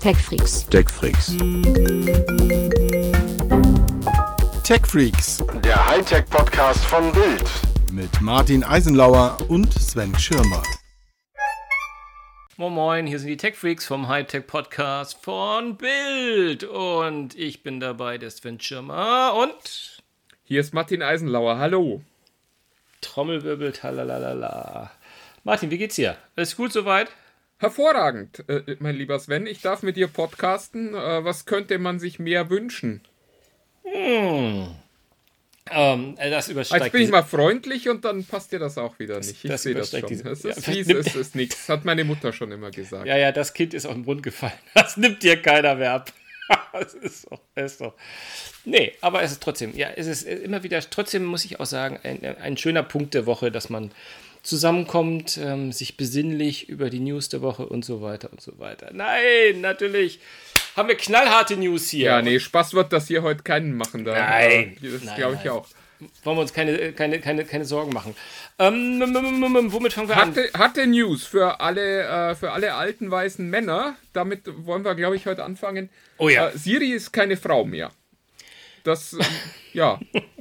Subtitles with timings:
[0.00, 0.66] TechFreaks.
[0.68, 1.36] TechFreaks.
[4.64, 7.44] TechFreaks Der Hightech-Podcast von Bild.
[7.92, 10.62] mit Martin Eisenlauer und Sven Schirmer.
[12.56, 17.80] Moin Moin, hier sind die Tech Freaks vom Hightech Podcast von Bild und ich bin
[17.80, 20.02] dabei, der Sven Schirmer und
[20.44, 21.58] Hier ist Martin Eisenlauer.
[21.58, 22.02] Hallo.
[23.00, 24.90] Trommelwirbel, talalala.
[25.44, 26.16] Martin, wie geht's dir?
[26.36, 27.08] Alles gut soweit?
[27.58, 29.46] Hervorragend, äh, mein lieber Sven.
[29.46, 30.94] Ich darf mit dir podcasten.
[30.94, 33.00] Äh, was könnte man sich mehr wünschen?
[33.84, 34.76] Ähm,
[36.18, 39.18] äh, das übersteigt Jetzt bin ich mal freundlich und dann passt dir das auch wieder
[39.18, 39.44] nicht.
[39.44, 40.00] Ich das sehe das schon.
[40.00, 41.68] übersteigt Es diese- ist ja, fies, es ist nichts.
[41.68, 43.06] Hat meine Mutter schon immer gesagt.
[43.06, 44.52] Ja, ja, das Kind ist auf den Grund gefallen.
[44.74, 46.12] Das nimmt dir keiner mehr ab.
[46.72, 47.92] Das ist doch, das ist doch.
[48.64, 51.98] Nee, aber es ist trotzdem, ja, es ist immer wieder, trotzdem muss ich auch sagen,
[52.04, 53.90] ein, ein schöner Punkt der Woche, dass man
[54.42, 58.90] zusammenkommt, ähm, sich besinnlich über die News der Woche und so weiter und so weiter.
[58.92, 60.20] Nein, natürlich
[60.76, 62.06] haben wir knallharte News hier.
[62.06, 64.04] Ja, nee, Spaß wird das hier heute keinen machen.
[64.04, 64.76] Da, Nein.
[64.80, 65.50] Das glaube ich nein.
[65.50, 65.66] auch.
[66.22, 68.14] Wollen wir uns keine, keine, keine, keine Sorgen machen.
[68.60, 69.00] Ähm,
[69.72, 70.30] womit fangen wir an?
[70.30, 73.96] Hatte, hatte News für alle, äh, für alle alten weißen Männer.
[74.12, 75.90] Damit wollen wir, glaube ich, heute anfangen.
[76.18, 76.50] Oh ja.
[76.50, 77.90] Äh, Siri ist keine Frau mehr.
[78.84, 79.24] Das, äh,
[79.72, 79.98] ja.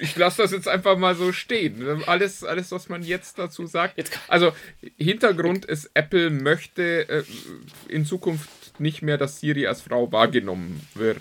[0.00, 2.04] Ich lasse das jetzt einfach mal so stehen.
[2.06, 4.10] Alles, alles, was man jetzt dazu sagt.
[4.28, 4.52] Also,
[4.96, 7.24] Hintergrund ist, Apple möchte äh,
[7.88, 8.48] in Zukunft
[8.80, 11.20] nicht mehr, dass Siri als Frau wahrgenommen wird.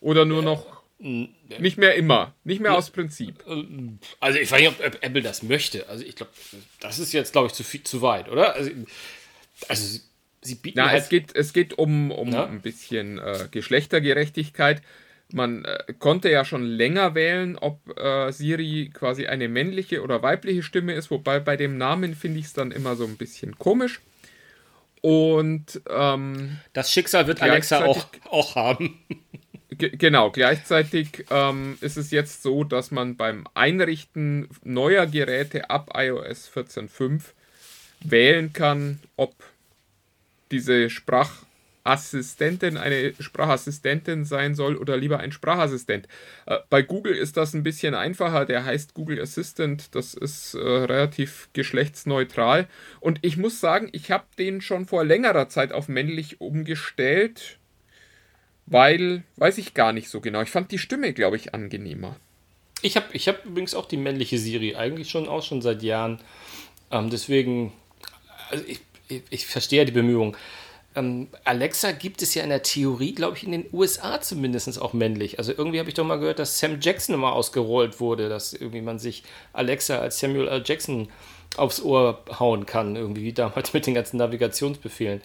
[0.00, 0.82] Oder nur noch.
[0.98, 2.34] Nicht mehr immer.
[2.44, 3.42] Nicht mehr aus Prinzip.
[4.20, 5.88] Also ich weiß nicht, ob Apple das möchte.
[5.88, 6.30] Also ich glaube,
[6.78, 8.54] das ist jetzt, glaube ich, zu, viel, zu weit, oder?
[8.54, 8.70] Also,
[9.68, 10.00] also sie,
[10.42, 11.02] sie bieten Na, halt...
[11.02, 12.46] es geht, es geht um, um Ja?
[12.46, 14.80] ein bisschen äh, Geschlechtergerechtigkeit.
[15.32, 20.62] Man äh, konnte ja schon länger wählen, ob äh, Siri quasi eine männliche oder weibliche
[20.62, 24.00] Stimme ist, wobei bei dem Namen finde ich es dann immer so ein bisschen komisch.
[25.00, 28.98] Und ähm, das Schicksal wird Alexa auch, auch haben.
[29.70, 35.90] Ge- Genau, gleichzeitig ähm, ist es jetzt so, dass man beim Einrichten neuer Geräte ab
[35.96, 37.22] iOS 14.5
[38.04, 39.34] wählen kann, ob
[40.50, 40.88] diese
[41.82, 46.06] Sprachassistentin eine Sprachassistentin sein soll oder lieber ein Sprachassistent.
[46.46, 50.58] Äh, bei Google ist das ein bisschen einfacher, der heißt Google Assistant, das ist äh,
[50.58, 52.68] relativ geschlechtsneutral.
[53.00, 57.58] Und ich muss sagen, ich habe den schon vor längerer Zeit auf männlich umgestellt.
[58.66, 60.40] Weil, weiß ich gar nicht so genau.
[60.40, 62.16] Ich fand die Stimme, glaube ich, angenehmer.
[62.80, 66.20] Ich habe ich hab übrigens auch die männliche Siri, eigentlich schon auch schon seit Jahren.
[66.92, 67.72] Ähm, deswegen,
[68.50, 70.36] also ich, ich, ich verstehe die Bemühungen.
[70.94, 74.92] Ähm, Alexa gibt es ja in der Theorie, glaube ich, in den USA zumindest auch
[74.92, 75.38] männlich.
[75.38, 78.82] Also irgendwie habe ich doch mal gehört, dass Sam Jackson mal ausgerollt wurde, dass irgendwie
[78.82, 80.62] man sich Alexa als Samuel L.
[80.64, 81.08] Jackson
[81.56, 85.22] aufs Ohr hauen kann, irgendwie wie damals mit den ganzen Navigationsbefehlen.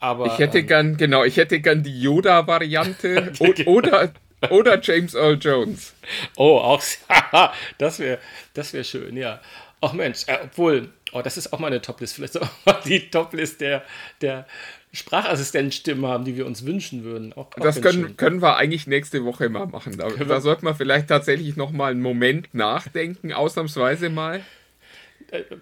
[0.00, 3.32] Aber Ich hätte ähm, gern, genau, ich hätte gern die Yoda-Variante
[3.66, 4.12] oder,
[4.50, 5.94] oder James Earl Jones.
[6.36, 6.82] Oh, auch
[7.78, 8.18] das wäre
[8.54, 9.40] das wär schön, ja.
[9.80, 12.14] Ach Mensch, äh, obwohl, oh, das ist auch mal eine Toplist.
[12.14, 13.84] Vielleicht auch mal die Toplist der,
[14.20, 14.46] der
[14.96, 17.32] Sprachassistenzstimmen haben, die wir uns wünschen würden.
[17.32, 18.16] Auch, auch Das können, schön.
[18.16, 19.96] können wir eigentlich nächste Woche mal machen.
[19.96, 24.40] Da, da sollte man vielleicht tatsächlich noch mal einen Moment nachdenken, ausnahmsweise mal.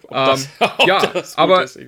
[0.03, 1.79] Ob das, ob ja, das aber- ist.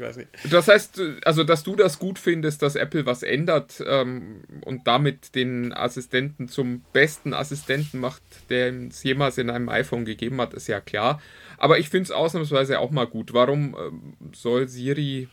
[0.49, 5.35] Das heißt, also, dass du das gut findest, dass Apple was ändert ähm, und damit
[5.35, 10.67] den Assistenten zum besten Assistenten macht, der es jemals in einem iPhone gegeben hat, ist
[10.67, 11.21] ja klar.
[11.59, 13.33] Aber ich finde es ausnahmsweise auch mal gut.
[13.33, 15.27] Warum ähm, soll Siri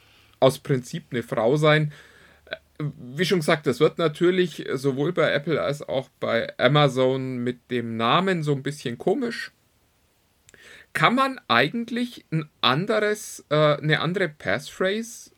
[0.45, 1.93] aus Prinzip eine Frau sein?
[2.47, 7.71] Äh, Wie schon gesagt, das wird natürlich sowohl bei Apple als auch bei Amazon mit
[7.71, 9.53] dem Namen so ein bisschen komisch
[10.95, 15.33] kann man eigentlich ein anderes, äh, eine andere Passphrase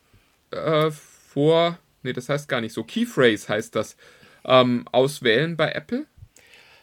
[0.52, 3.96] äh, vor, nee, das heißt gar nicht so, Keyphrase heißt das,
[4.44, 6.06] ähm, auswählen bei Apple?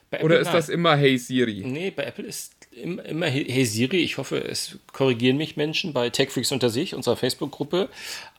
[0.10, 0.56] Bei Apple Oder ist nein.
[0.56, 1.64] das immer Hey Siri?
[1.66, 3.98] Nee, bei Apple ist immer Hey Siri.
[3.98, 7.90] Ich hoffe, es korrigieren mich Menschen bei TechFreaks unter sich, unserer Facebook-Gruppe.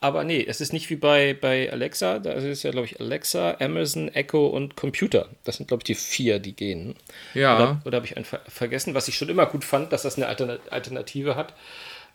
[0.01, 2.19] Aber nee, es ist nicht wie bei, bei Alexa.
[2.19, 5.29] Da ist ja, glaube ich, Alexa, Amazon, Echo und Computer.
[5.45, 6.95] Das sind, glaube ich, die vier, die gehen.
[7.35, 7.57] Ja.
[7.57, 10.17] Oder, oder habe ich einen ver vergessen, was ich schon immer gut fand, dass das
[10.17, 11.55] eine Altern Alternative hat.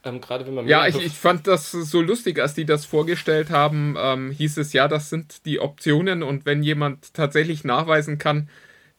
[0.04, 3.50] Ähm, Gerade wenn man Ja, ich, ich fand das so lustig, als die das vorgestellt
[3.50, 8.50] haben, ähm, hieß es ja, das sind die Optionen und wenn jemand tatsächlich nachweisen kann,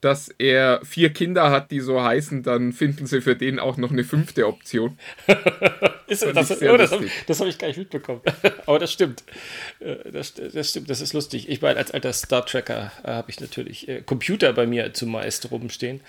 [0.00, 3.90] dass er vier Kinder hat, die so heißen, dann finden sie für den auch noch
[3.90, 4.98] eine fünfte Option.
[6.06, 8.20] Ist, das, sehr oh, das habe hab ich gar nicht mitbekommen.
[8.66, 9.22] Aber das stimmt.
[9.78, 11.48] Äh, Das, das stimmt, das ist lustig.
[11.48, 15.52] Ich meine, als alter Star Tracker äh, habe ich natürlich äh, Computer bei mir zumeist
[15.52, 16.00] rumstehen.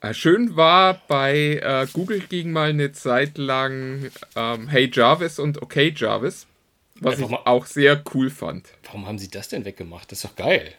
[0.00, 5.60] Äh, Schön war, bei äh, Google ging mal eine Zeit lang ähm, Hey Jarvis und
[5.60, 6.46] Okay Jarvis.
[7.00, 8.68] Was Einfach ich auch sehr cool fand.
[8.84, 10.10] Warum haben sie das denn weggemacht?
[10.10, 10.72] Das ist doch geil.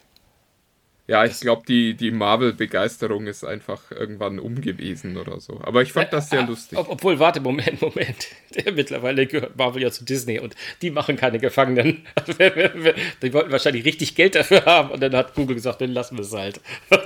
[1.08, 5.62] Ja, ich glaube, die, die Marvel-Begeisterung ist einfach irgendwann um gewesen oder so.
[5.62, 6.80] Aber ich fand das sehr Ah, lustig.
[6.80, 8.28] Ob, obwohl, warte, Moment, Moment.
[8.74, 12.06] Mittlerweile gehört Marvel ja zu Disney und die machen keine Gefangenen.
[12.16, 12.34] Also,
[13.22, 16.24] die wollten wahrscheinlich richtig Geld dafür haben und dann hat Google gesagt, dann lassen wir
[16.24, 16.60] es halt.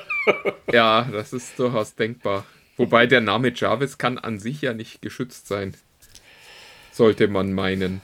[0.71, 2.45] Ja, das ist durchaus denkbar.
[2.77, 5.73] Wobei der Name Jarvis kann an sich ja nicht geschützt sein.
[6.91, 8.01] Sollte man meinen.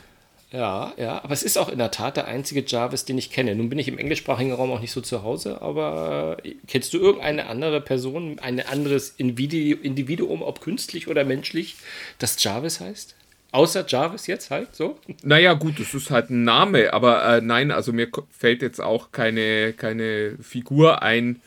[0.56, 3.56] Ja, ja, aber es ist auch in der Tat der einzige Jarvis, den ich kenne.
[3.56, 6.98] Nun bin ich im englischsprachigen Raum auch nicht so zu Hause, aber äh, kennst du
[6.98, 11.76] irgendeine andere Person, ein anderes Individu- Individuum, ob künstlich oder menschlich,
[12.20, 13.16] das Jarvis heißt?
[13.52, 14.98] Außer Jarvis jetzt halt, so?
[15.24, 19.12] Naja, gut, es ist halt ein Name, aber äh, nein, also mir fällt jetzt auch
[19.12, 21.42] keine, keine Figur ein,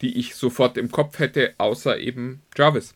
[0.00, 2.94] die ich sofort im Kopf hätte, außer eben Jarvis.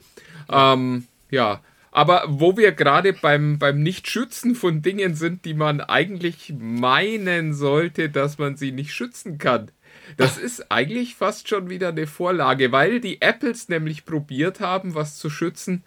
[0.51, 1.61] Ähm, ja,
[1.91, 8.11] aber wo wir gerade beim, beim Nicht-Schützen von Dingen sind, die man eigentlich meinen sollte,
[8.11, 9.71] dass man sie nicht schützen kann.
[10.17, 15.19] Das ist eigentlich fast schon wieder eine Vorlage, weil die Apples nämlich probiert haben, was
[15.19, 15.85] zu schützen,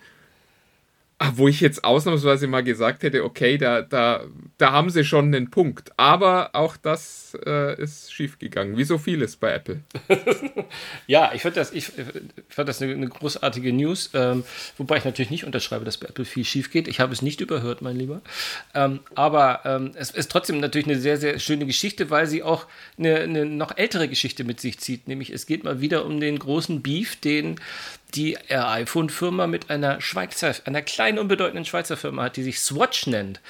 [1.36, 4.26] wo ich jetzt ausnahmsweise mal gesagt hätte, okay, da, da,
[4.58, 5.92] da haben sie schon einen Punkt.
[5.98, 9.82] Aber auch das äh, ist schiefgegangen, wie so vieles bei Apple.
[11.06, 14.44] Ja, ich fand das, ich, ich fand das eine, eine großartige News, ähm,
[14.78, 16.88] wobei ich natürlich nicht unterschreibe, dass bei Apple viel schief geht.
[16.88, 18.22] Ich habe es nicht überhört, mein Lieber.
[18.74, 22.66] Ähm, aber ähm, es ist trotzdem natürlich eine sehr, sehr schöne Geschichte, weil sie auch
[22.98, 25.08] eine, eine noch ältere Geschichte mit sich zieht.
[25.08, 27.60] Nämlich es geht mal wieder um den großen Beef, den
[28.16, 33.42] die iPhone-Firma mit einer Schweizer, einer kleinen, unbedeutenden Schweizer Firma hat, die sich Swatch nennt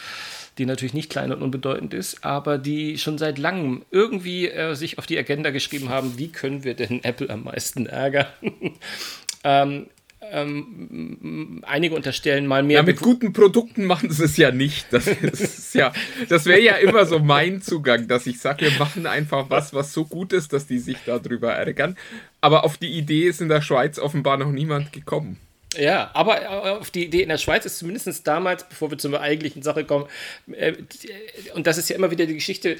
[0.57, 4.97] die natürlich nicht klein und unbedeutend ist, aber die schon seit langem irgendwie äh, sich
[4.97, 8.27] auf die Agenda geschrieben haben, wie können wir denn Apple am meisten ärgern?
[9.43, 9.87] ähm,
[10.31, 12.77] ähm, einige unterstellen mal mehr.
[12.77, 14.87] Ja, mit guten Produkten machen sie es ja nicht.
[14.91, 15.93] Das ist ja,
[16.29, 19.93] das wäre ja immer so mein Zugang, dass ich sage, wir machen einfach was, was
[19.93, 21.97] so gut ist, dass die sich darüber ärgern.
[22.41, 25.37] Aber auf die Idee ist in der Schweiz offenbar noch niemand gekommen.
[25.75, 29.19] Ja, aber äh, auf die Idee in der Schweiz ist zumindest damals, bevor wir zur
[29.19, 30.05] eigentlichen Sache kommen,
[30.51, 32.77] äh, die- und das ist ja immer wieder die Geschichte,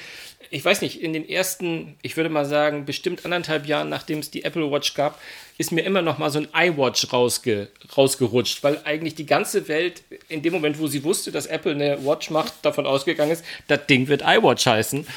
[0.53, 4.29] ich weiß nicht, in den ersten, ich würde mal sagen, bestimmt anderthalb Jahren, nachdem es
[4.29, 5.19] die Apple Watch gab,
[5.57, 10.03] ist mir immer noch mal so ein iWatch rausge, rausgerutscht, weil eigentlich die ganze Welt
[10.29, 13.87] in dem Moment, wo sie wusste, dass Apple eine Watch macht, davon ausgegangen ist, das
[13.87, 15.07] Ding wird iWatch heißen.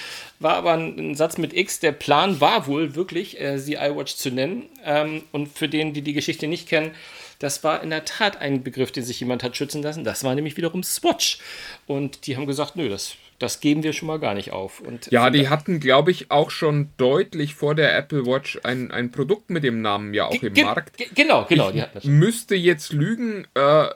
[0.41, 1.81] War aber ein, ein Satz mit X.
[1.81, 4.62] Der Plan war wohl wirklich, äh, sie iWatch zu nennen.
[4.87, 6.93] Ähm, und für den, die die Geschichte nicht kennen,
[7.41, 10.03] das war in der Tat ein Begriff, den sich jemand hat schützen lassen.
[10.03, 11.38] Das war nämlich wiederum Swatch.
[11.87, 14.81] Und die haben gesagt, nö, das, das geben wir schon mal gar nicht auf.
[14.81, 19.11] Und Ja, die hatten, glaube ich, auch schon deutlich vor der Apple Watch ein, ein
[19.11, 20.97] Produkt mit dem Namen ja auch im Ge- Markt.
[20.97, 21.71] ge- Genau, genau.
[21.93, 22.05] Das.
[22.05, 23.87] müsste jetzt lügen, äh,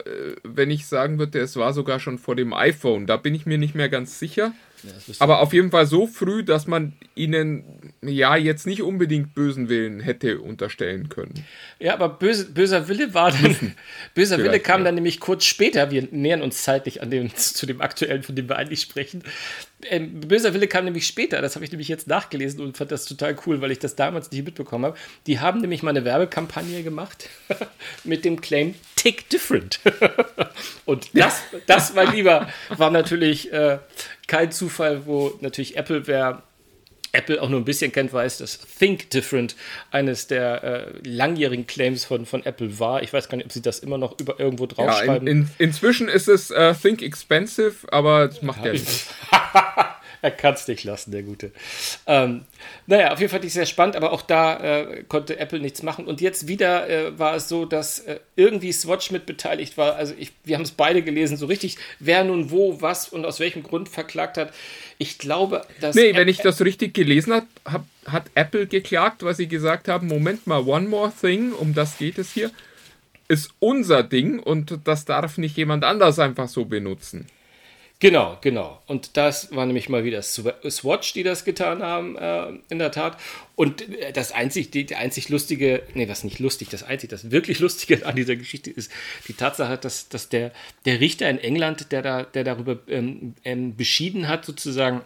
[0.43, 3.07] wenn ich sagen würde, es war sogar schon vor dem iPhone.
[3.07, 4.53] Da bin ich mir nicht mehr ganz sicher.
[5.19, 10.01] Aber auf jeden Fall so früh, dass man ihnen ja jetzt nicht unbedingt bösen Willen
[10.01, 11.45] hätte unterstellen können.
[11.79, 13.75] Ja, aber böse, böser Wille war dann.
[14.15, 14.87] böser Wille kam ja.
[14.87, 15.91] dann nämlich kurz später.
[15.91, 19.23] Wir nähern uns zeitlich an dem, zu dem aktuellen, von dem wir eigentlich sprechen.
[19.89, 21.41] Ähm, böser Wille kam nämlich später.
[21.41, 24.31] Das habe ich nämlich jetzt nachgelesen und fand das total cool, weil ich das damals
[24.31, 24.97] nicht mitbekommen habe.
[25.27, 27.29] Die haben nämlich mal eine Werbekampagne gemacht
[28.05, 29.81] mit dem Claim Tick Different.
[30.85, 33.79] und das, das, mein Lieber, war natürlich äh,
[34.31, 36.45] kein Zufall, wo natürlich Apple wer
[37.13, 39.57] Apple auch nur ein bisschen kennt, weiß, dass Think Different
[39.91, 43.03] eines der äh, langjährigen Claims von, von Apple war.
[43.03, 45.27] Ich weiß gar nicht, ob sie das immer noch über irgendwo Ja, in, draufschreiben.
[45.27, 49.09] in, inzwischen ist es äh, Think Expensive, aber das macht ja nichts.
[50.23, 51.53] er kann es nicht lassen, der Gute.
[52.07, 52.43] Ähm,
[52.87, 55.83] naja, auf jeden Fall fand ich sehr spannend, aber auch da äh, konnte Apple nichts
[55.83, 56.07] machen.
[56.07, 59.97] Und jetzt wieder äh, war es so, dass äh, irgendwie Swatch mit beteiligt war.
[59.97, 63.41] Also ich, wir haben es beide gelesen, so richtig, wer nun wo, was und aus
[63.41, 64.53] welchem Grund verklagt hat.
[64.99, 65.97] Ich glaube, dass.
[65.97, 70.07] Nee, wenn ich das richtig gelesen habe, hab, hat Apple geklagt, weil sie gesagt haben,
[70.07, 72.51] Moment mal, One More Thing, um das geht es hier,
[73.29, 77.27] ist unser Ding und das darf nicht jemand anders einfach so benutzen.
[78.03, 78.81] Genau, genau.
[78.87, 82.93] Und das war nämlich mal wieder Sw- Swatch, die das getan haben, äh, in der
[82.93, 83.19] Tat.
[83.57, 87.31] Und äh, das einzig, die, die einzig lustige, nee, was nicht lustig, das einzig, das
[87.31, 88.91] wirklich Lustige an dieser Geschichte ist
[89.29, 90.51] die Tatsache, dass, dass der,
[90.87, 95.03] der Richter in England, der, da, der darüber ähm, ähm, beschieden hat, sozusagen,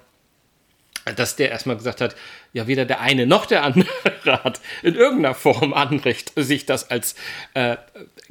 [1.16, 2.16] dass der erstmal gesagt hat,
[2.52, 3.88] ja, weder der eine noch der andere
[4.24, 7.14] hat in irgendeiner Form Anrecht, sich das als
[7.54, 7.76] äh,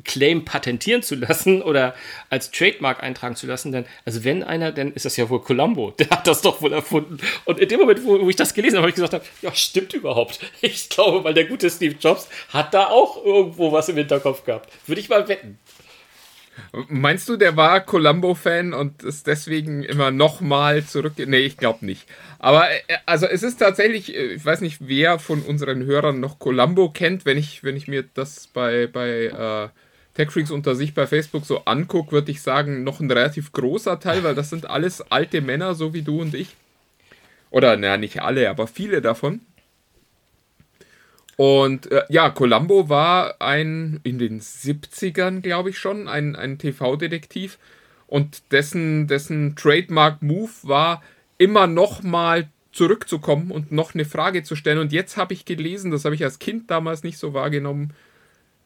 [0.04, 1.94] Claim patentieren zu lassen oder
[2.30, 3.72] als Trademark eintragen zu lassen.
[3.72, 6.74] Denn, also wenn einer, dann ist das ja wohl Columbo, der hat das doch wohl
[6.74, 7.18] erfunden.
[7.46, 9.94] Und in dem Moment, wo, wo ich das gelesen habe, habe ich gesagt, ja, stimmt
[9.94, 10.40] überhaupt.
[10.62, 14.72] Ich glaube, weil der gute Steve Jobs hat da auch irgendwo was im Hinterkopf gehabt.
[14.88, 15.60] Würde ich mal wetten.
[16.88, 21.14] Meinst du, der war Columbo-Fan und ist deswegen immer nochmal zurück?
[21.18, 22.08] Nee, ich glaube nicht.
[22.40, 26.40] Aber äh, also es ist tatsächlich, äh, ich weiß nicht, wer von unseren Hörern noch
[26.40, 27.26] Columbo kennt.
[27.26, 29.70] Wenn ich, wenn ich mir das bei, bei äh,
[30.16, 34.24] TechFreaks unter sich bei Facebook so angucke, würde ich sagen, noch ein relativ großer Teil,
[34.24, 36.56] weil das sind alles alte Männer, so wie du und ich.
[37.50, 39.42] Oder, naja, nicht alle, aber viele davon.
[41.36, 47.58] Und äh, ja, Columbo war ein, in den 70ern, glaube ich schon, ein, ein TV-Detektiv.
[48.08, 51.02] Und dessen, dessen Trademark-Move war,
[51.38, 54.80] immer noch mal zurückzukommen und noch eine Frage zu stellen.
[54.80, 57.94] Und jetzt habe ich gelesen, das habe ich als Kind damals nicht so wahrgenommen,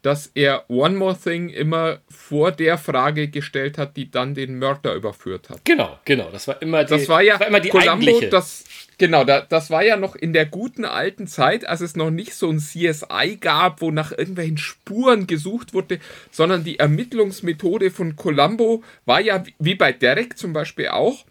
[0.02, 4.94] dass er One More Thing immer vor der Frage gestellt hat, die dann den Mörder
[4.94, 5.66] überführt hat.
[5.66, 6.30] Genau, genau.
[6.32, 8.30] Das war immer die, das war ja das war immer die Columbo, eigentliche.
[8.30, 8.64] Das,
[8.98, 12.34] genau, da, das war ja noch in der guten alten Zeit, als es noch nicht
[12.34, 16.00] so ein CSI gab, wo nach irgendwelchen Spuren gesucht wurde,
[16.32, 21.26] sondern die Ermittlungsmethode von Columbo war ja, wie bei Derek zum Beispiel auch,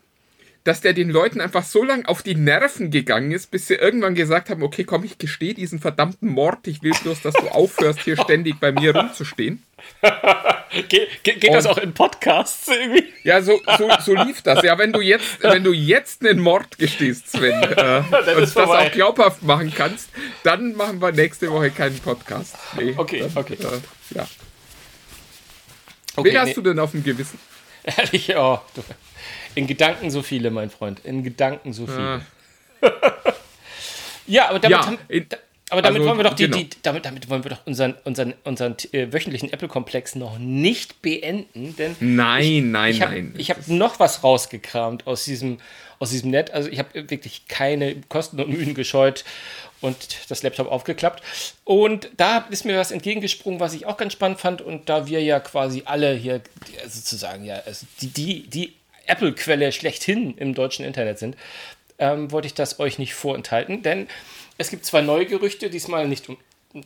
[0.67, 4.17] dass der den Leuten einfach so lange auf die Nerven gegangen ist, bis sie irgendwann
[4.17, 8.01] gesagt haben, okay, komm, ich gestehe diesen verdammten Mord, ich will bloß, dass du aufhörst,
[8.01, 9.63] hier ständig bei mir rumzustehen.
[10.89, 13.05] Ge ge geht das auch in Podcasts irgendwie?
[13.23, 14.63] Ja, so, so, so lief das.
[14.65, 17.99] Ja, wenn du jetzt, wenn du jetzt einen Mord gestehst, Sven, äh,
[18.37, 20.11] und das auch glaubhaft machen kannst,
[20.43, 22.57] dann machen wir nächste Woche keinen Podcast.
[22.77, 23.55] Nee, Okay, dann, okay.
[23.55, 24.27] Äh, ja.
[26.17, 26.55] Okay, Wen hast nee.
[26.55, 27.39] du denn auf dem Gewissen?
[27.85, 28.83] Ehrlich, oh, du.
[29.57, 31.01] In Gedanken so viele, mein Freund.
[31.05, 32.23] In Gedanken so viele.
[32.81, 32.91] Ah.
[34.29, 34.99] Ja, aber damit, Ja, haben,
[35.29, 35.37] da,
[35.71, 36.57] aber damit also, wollen wir doch die, genau.
[36.57, 41.77] die, damit, damit wollen wir doch unseren, unseren, unseren äh, wöchentlichen Apple-Komplex noch nicht beenden,
[41.77, 43.35] denn Nein, nein, ich habe nein.
[43.37, 45.59] ich hab noch was rausgekramt aus diesem,
[45.99, 46.53] aus diesem Net.
[46.53, 49.25] Also ich habe wirklich keine Kosten und Mühen gescheut
[49.81, 51.23] und das Laptop aufgeklappt.
[51.65, 54.63] Und da ist mir was entgegengesprungen, was ich auch ganz spannend fand.
[54.63, 56.43] Und da wir ja quasi alle hier
[56.83, 58.73] also sozusagen ja also die, die, die
[59.07, 61.37] Apple-Quelle schlechthin im deutschen Internet sind,
[61.99, 64.09] ähm, wollte ich das euch nicht vorenthalten, denn
[64.59, 66.37] es gibt zwei neue Gerüchte, diesmal nicht um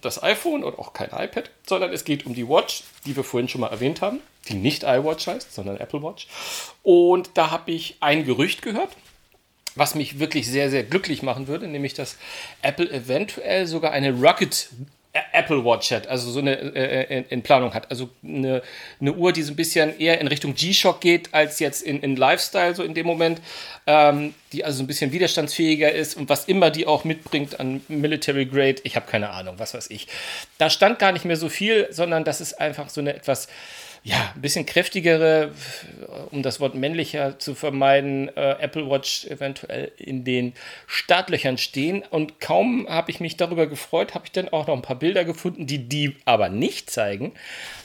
[0.00, 3.48] das iPhone und auch kein iPad, sondern es geht um die Watch, die wir vorhin
[3.48, 6.28] schon mal erwähnt haben, die nicht iWatch heißt, sondern Apple Watch.
[6.82, 8.90] Und da habe ich ein Gerücht gehört,
[9.74, 12.16] was mich wirklich sehr, sehr glücklich machen würde, nämlich dass
[12.62, 14.68] Apple eventuell sogar eine Rocket
[15.12, 17.90] Apple Watch hat, also so eine äh, in, in Planung hat.
[17.90, 18.62] Also eine,
[19.00, 22.14] eine Uhr, die so ein bisschen eher in Richtung G-Shock geht, als jetzt in, in
[22.14, 23.40] Lifestyle, so in dem Moment,
[23.88, 28.46] ähm, die also ein bisschen widerstandsfähiger ist und was immer die auch mitbringt an Military
[28.46, 30.06] Grade, ich habe keine Ahnung, was weiß ich.
[30.58, 33.48] Da stand gar nicht mehr so viel, sondern das ist einfach so eine etwas
[34.02, 35.52] ja, ein bisschen kräftigere,
[36.30, 40.54] um das Wort männlicher zu vermeiden, äh, Apple Watch eventuell in den
[40.86, 42.02] Startlöchern stehen.
[42.08, 45.24] Und kaum habe ich mich darüber gefreut, habe ich dann auch noch ein paar Bilder
[45.24, 47.32] gefunden, die die aber nicht zeigen,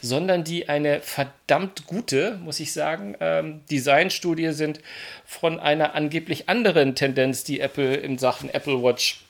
[0.02, 4.80] sondern die eine verdammt gute, muss ich sagen, ähm, Designstudie sind
[5.26, 9.26] von einer angeblich anderen Tendenz, die Apple in Sachen Apple Watch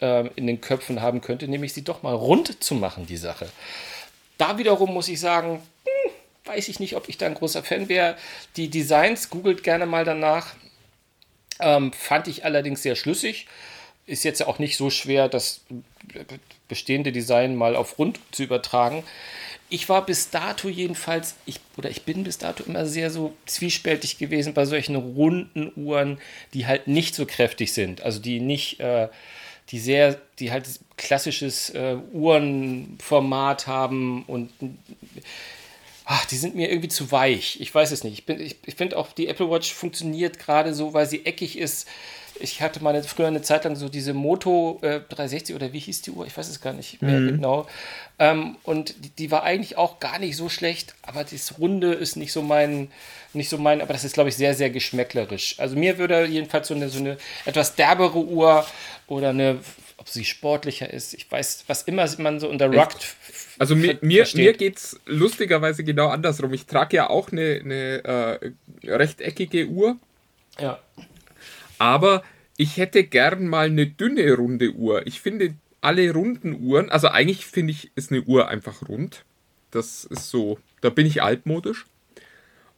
[0.00, 3.46] äh, in den Köpfen haben könnte, nämlich sie doch mal rund zu machen, die Sache.
[4.38, 5.93] Da wiederum muss ich sagen, hm,
[6.44, 8.16] weiß ich nicht, ob ich da ein großer Fan wäre.
[8.56, 10.54] Die Designs, googelt gerne mal danach.
[11.60, 13.46] Ähm, fand ich allerdings sehr schlüssig.
[14.06, 15.62] Ist jetzt ja auch nicht so schwer, das
[16.68, 19.04] bestehende Design mal auf rund zu übertragen.
[19.70, 24.18] Ich war bis dato jedenfalls, ich, oder ich bin bis dato immer sehr so zwiespältig
[24.18, 26.18] gewesen bei solchen runden Uhren,
[26.52, 28.02] die halt nicht so kräftig sind.
[28.02, 29.08] Also die nicht, äh,
[29.70, 34.50] die sehr, die halt klassisches äh, Uhrenformat haben und
[36.04, 37.60] ach, die sind mir irgendwie zu weich.
[37.60, 38.14] Ich weiß es nicht.
[38.14, 41.58] Ich, bin- ich, ich finde auch, die Apple Watch funktioniert gerade so, weil sie eckig
[41.58, 41.88] ist.
[42.40, 45.78] Ich hatte mal eine, früher eine Zeit lang so diese Moto äh, 360 oder wie
[45.78, 46.26] hieß die Uhr?
[46.26, 47.66] Ich weiß es gar nicht mehr genau.
[48.18, 52.16] Ähm, und die, die war eigentlich auch gar nicht so schlecht, aber das Runde ist
[52.16, 52.90] nicht so mein,
[53.34, 55.54] nicht so mein, aber das ist, glaube ich, sehr, sehr geschmäcklerisch.
[55.60, 58.66] Also mir würde jedenfalls so eine, so eine etwas derbere Uhr
[59.06, 59.60] oder eine,
[60.04, 63.16] ob sie sportlicher ist, ich weiß, was immer man so unter Rugged
[63.58, 66.52] Also mir, mir, mir geht es lustigerweise genau andersrum.
[66.52, 68.50] Ich trage ja auch eine, eine äh,
[68.86, 69.96] rechteckige Uhr,
[70.60, 70.78] ja.
[71.78, 72.22] aber
[72.58, 75.06] ich hätte gern mal eine dünne runde Uhr.
[75.06, 79.24] Ich finde alle runden Uhren, also eigentlich finde ich, ist eine Uhr einfach rund.
[79.70, 81.86] Das ist so, da bin ich altmodisch.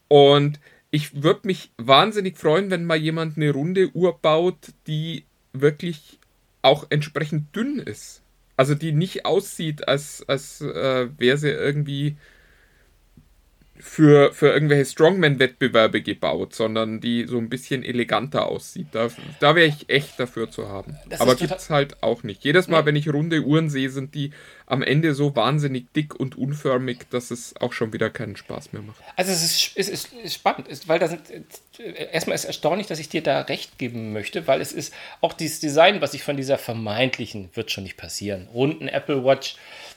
[0.07, 0.61] Und
[0.93, 6.21] ich würde mich wahnsinnig freuen, wenn mal jemand eine runde Uhr baut, die wirklich
[6.67, 8.23] auch entsprechend dünn ist.
[8.57, 12.17] Also die nicht aussieht, als, als äh, wäre sie irgendwie
[13.81, 18.89] für, für irgendwelche Strongman-Wettbewerbe gebaut, sondern die so ein bisschen eleganter aussieht.
[18.93, 19.09] Da,
[19.41, 20.97] da wäre ich echt dafür zu haben.
[21.09, 22.45] Das Aber es halt auch nicht.
[22.45, 22.87] Jedes Mal, Nee.
[22.87, 24.31] wenn ich runde Uhren sehe, sind die
[24.67, 28.83] am Ende so wahnsinnig dick und unförmig, dass es auch schon wieder keinen Spaß mehr
[28.83, 29.01] macht.
[29.15, 31.23] Also es ist, es ist, spannend, weil da sind
[32.13, 35.61] erstmal ist erstaunlich, dass ich dir da recht geben möchte, weil es ist auch dieses
[35.61, 39.57] Design, was ich von dieser vermeintlichen, wird schon nicht passieren, runden Apple Watch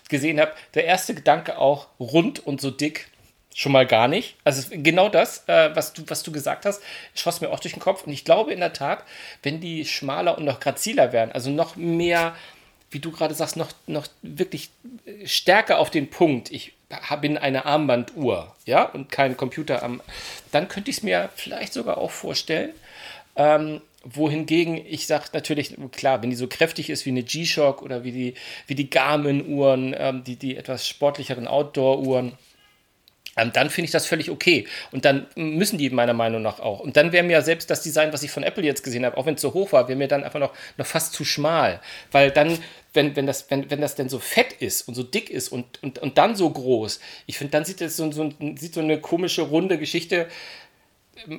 [0.10, 0.52] gesehen habe.
[0.74, 3.08] Der erste Gedanke auch rund und so dick.
[3.60, 4.38] Schon mal gar nicht.
[4.46, 6.82] Also genau das, äh, was, du, was du gesagt hast,
[7.14, 8.04] schoss mir auch durch den Kopf.
[8.08, 9.04] Und ich glaube in der Tat,
[9.44, 12.34] wenn die schmaler und noch graziler wären, also noch mehr,
[12.90, 14.70] wie du gerade sagst, noch, noch wirklich
[15.06, 16.72] äh, stärker auf den Punkt, ich
[17.20, 20.02] bin eine Armbanduhr, ja, und kein Computer am,
[20.54, 22.72] dann könnte ich es mir vielleicht sogar auch vorstellen.
[23.36, 28.06] Ähm, wohingegen ich sage natürlich, klar, wenn die so kräftig ist wie eine G-Shock oder
[28.06, 28.36] wie die,
[28.68, 32.38] wie die Garmin-Uhren, ähm, die, die etwas sportlicheren Outdoor-Uhren,
[33.46, 34.68] dann finde ich das völlig okay.
[34.92, 36.80] Und dann müssen die meiner Meinung nach auch.
[36.80, 39.26] Und dann wäre mir selbst das Design, was ich von Apple jetzt gesehen habe, auch
[39.26, 41.80] wenn es so hoch war, wäre mir dann einfach noch, noch fast zu schmal.
[42.12, 42.58] Weil dann,
[42.94, 45.82] wenn, wenn, das, wenn, wenn das denn so fett ist und so dick ist und,
[45.84, 49.00] und, und dann so groß, ich finde, dann sieht das so, so, sieht so eine
[49.00, 50.28] komische, runde Geschichte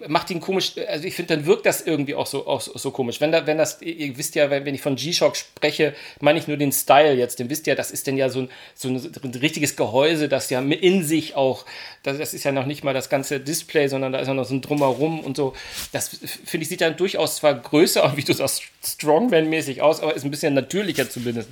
[0.09, 3.21] macht ihn komisch, also ich finde, dann wirkt das irgendwie auch so, auch so, komisch.
[3.21, 6.49] Wenn, da, wenn das, ihr wisst ja, wenn, wenn ich von G-Shock spreche, meine ich
[6.49, 9.35] nur den Style jetzt, den wisst ihr, das ist denn ja so ein, so ein,
[9.41, 11.65] richtiges Gehäuse, das ja in sich auch,
[12.03, 14.45] das, das ist ja noch nicht mal das ganze Display, sondern da ist ja noch
[14.45, 15.55] so ein Drumherum und so.
[15.93, 20.15] Das finde ich, sieht dann durchaus zwar größer und wie du sagst, Strongman-mäßig aus, aber
[20.15, 21.51] ist ein bisschen natürlicher zumindest.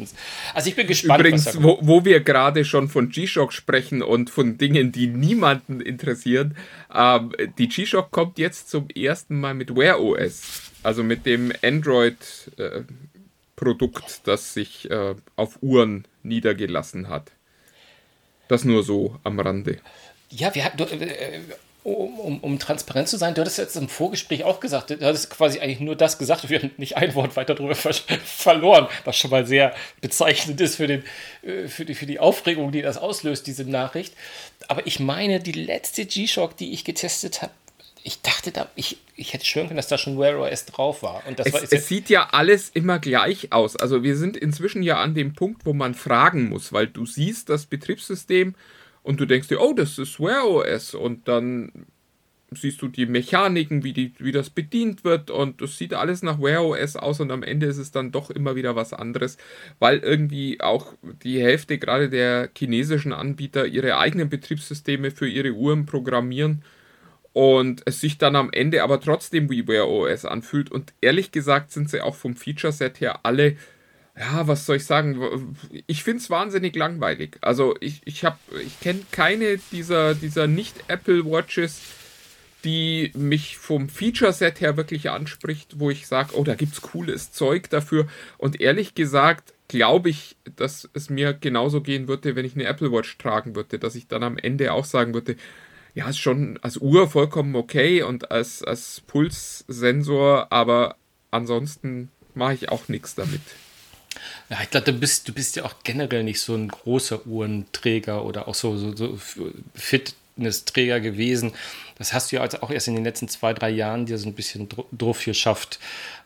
[0.54, 4.56] Also ich bin gespannt, Übrigens, wo, wo wir gerade schon von G-Shock sprechen und von
[4.56, 6.56] Dingen, die niemanden interessieren,
[6.94, 14.26] ähm, die G-Shock kommt jetzt zum ersten Mal mit Wear OS, also mit dem Android-Produkt,
[14.26, 17.32] das sich äh, auf Uhren niedergelassen hat.
[18.48, 19.78] Das nur so am Rande.
[20.30, 21.40] Ja, wir hatten, du, äh,
[21.84, 25.30] um, um, um transparent zu sein, du hattest jetzt im Vorgespräch auch gesagt, du hattest
[25.30, 27.92] quasi eigentlich nur das gesagt und wir haben nicht ein Wort weiter darüber ver
[28.24, 31.04] verloren, was schon mal sehr bezeichnend ist für, den,
[31.42, 34.14] äh, für, die, für die Aufregung, die das auslöst, diese Nachricht.
[34.66, 37.52] Aber ich meine, die letzte G-Shock, die ich getestet habe,
[38.04, 41.22] ich dachte, da, ich, ich hätte schwören können, dass da schon Wear OS drauf war.
[41.26, 43.76] Und das war Es, es sieht ja alles immer gleich aus.
[43.76, 47.48] Also wir sind inzwischen ja an dem Punkt, wo man fragen muss, weil du siehst
[47.48, 48.54] das Betriebssystem
[49.02, 51.86] und du denkst dir, oh, das ist Wear OS und dann
[52.50, 55.30] siehst du die Mechaniken, wie, die, wie das bedient wird.
[55.30, 57.20] Und das sieht alles nach Wear OS aus.
[57.20, 59.36] Und am Ende ist es dann doch immer wieder was anderes,
[59.78, 65.86] weil irgendwie auch die Hälfte gerade der chinesischen Anbieter ihre eigenen Betriebssysteme für ihre Uhren
[65.86, 66.62] programmieren.
[67.34, 70.72] Und es sich dann am Ende aber trotzdem wie Wear OS anfühlt.
[70.72, 73.56] Und ehrlich gesagt sind sie auch vom Feature-Set her alle,
[74.18, 75.56] ja, was soll ich sagen?
[75.86, 77.38] Ich finde es wahnsinnig langweilig.
[77.40, 81.80] Also ich, ich habe, ich kenne keine dieser, dieser Nicht-Apple Watches,
[82.64, 87.70] die mich vom Feature-Set her wirklich anspricht, wo ich sage, oh, da gibt's cooles Zeug
[87.70, 88.08] dafür.
[88.38, 92.90] Und ehrlich gesagt, glaube ich, dass es mir genauso gehen würde, wenn ich eine Apple
[92.90, 95.36] Watch tragen würde, dass ich dann am Ende auch sagen würde,
[95.94, 100.96] ja, ist schon als Uhr vollkommen okay und als, als Pulssensor, aber
[101.30, 103.42] ansonsten mache ich auch nichts damit.
[104.50, 108.24] Ja, ich glaube, du bist, du bist ja auch generell nicht so ein großer Uhrenträger
[108.24, 109.18] oder auch so, so, so
[109.74, 111.52] Fitnessträger gewesen.
[111.98, 114.28] Das hast du ja also auch erst in den letzten zwei, drei Jahren dir so
[114.28, 115.78] ein bisschen dr- drauf geschafft.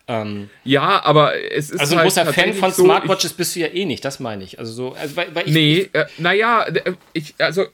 [0.09, 3.61] Ähm, Ja, aber es ist also ein halt großer Fan von so, Smartwatches bist du
[3.61, 4.59] ja eh nicht, das meine ich.
[4.59, 6.67] Also so, also weil, weil Ich, ich, nee, äh, naja,
[7.13, 7.67] ich, also,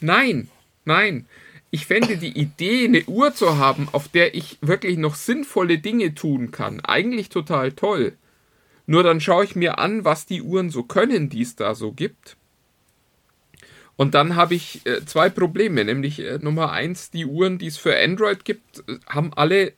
[0.00, 0.48] nein,
[0.84, 1.26] nein.
[1.70, 6.14] Ich fände die Idee, eine Uhr zu haben, auf der ich wirklich noch sinnvolle Dinge
[6.14, 8.12] tun kann, eigentlich total toll.
[8.86, 11.92] Nur dann schaue ich mir an, was die Uhren so können, die es da so
[11.92, 12.36] gibt.
[13.96, 17.76] Und dann habe ich äh, zwei Probleme, nämlich äh, Nummer eins, die Uhren, die es
[17.76, 19.72] für Android gibt, äh, haben alle,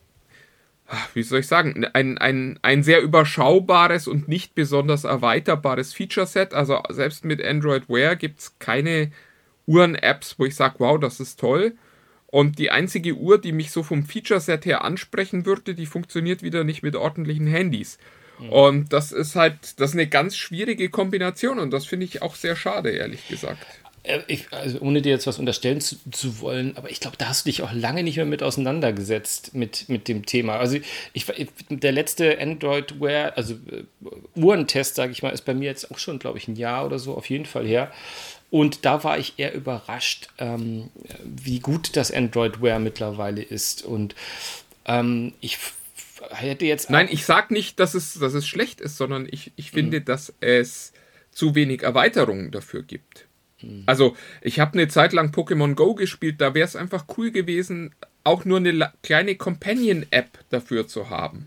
[0.87, 6.55] ah, wie soll ich sagen, ein, ein, ein sehr überschaubares und nicht besonders erweiterbares Feature-Set.
[6.55, 9.13] Also selbst mit Android Wear gibt es keine
[9.67, 11.75] Uhren-Apps, wo ich sage, wow, das ist toll.
[12.27, 16.65] Und die einzige Uhr, die mich so vom Feature-Set her ansprechen würde, die funktioniert wieder
[16.65, 17.99] nicht mit ordentlichen Handys.
[18.51, 22.35] Und das ist halt, das ist eine ganz schwierige Kombination und das finde ich auch
[22.35, 23.67] sehr schade, ehrlich gesagt.
[24.07, 27.29] äh, ich, also ohne dir jetzt was unterstellen zu, zu wollen, aber ich glaube, da
[27.29, 30.57] hast du dich auch lange nicht mehr mit auseinandergesetzt mit, mit dem Thema.
[30.57, 30.79] Also
[31.13, 31.27] ich,
[31.69, 33.85] der letzte Android Wear, also äh,
[34.35, 36.99] Uhrentest, sage ich mal, ist bei mir jetzt auch schon, glaube ich, ein Jahr oder
[36.99, 37.93] so auf jeden Fall her.
[38.51, 40.91] Und da war ich eher überrascht, ähm,
[41.25, 43.85] wie gut das Android Wear mittlerweile ist.
[43.85, 44.15] Und
[44.87, 45.59] ähm, ich
[46.31, 46.91] hätte jetzt.
[46.91, 50.35] Nein, ich sage nicht, dass es, dass es schlecht ist, sondern ich, ich finde, dass
[50.41, 50.93] es
[51.31, 53.27] zu wenig Erweiterungen dafür gibt.
[53.87, 57.95] Also, ich habe eine Zeit lang Pokémon Go gespielt, da wäre es einfach cool gewesen,
[58.23, 61.47] auch nur eine kleine Companion-App dafür zu haben.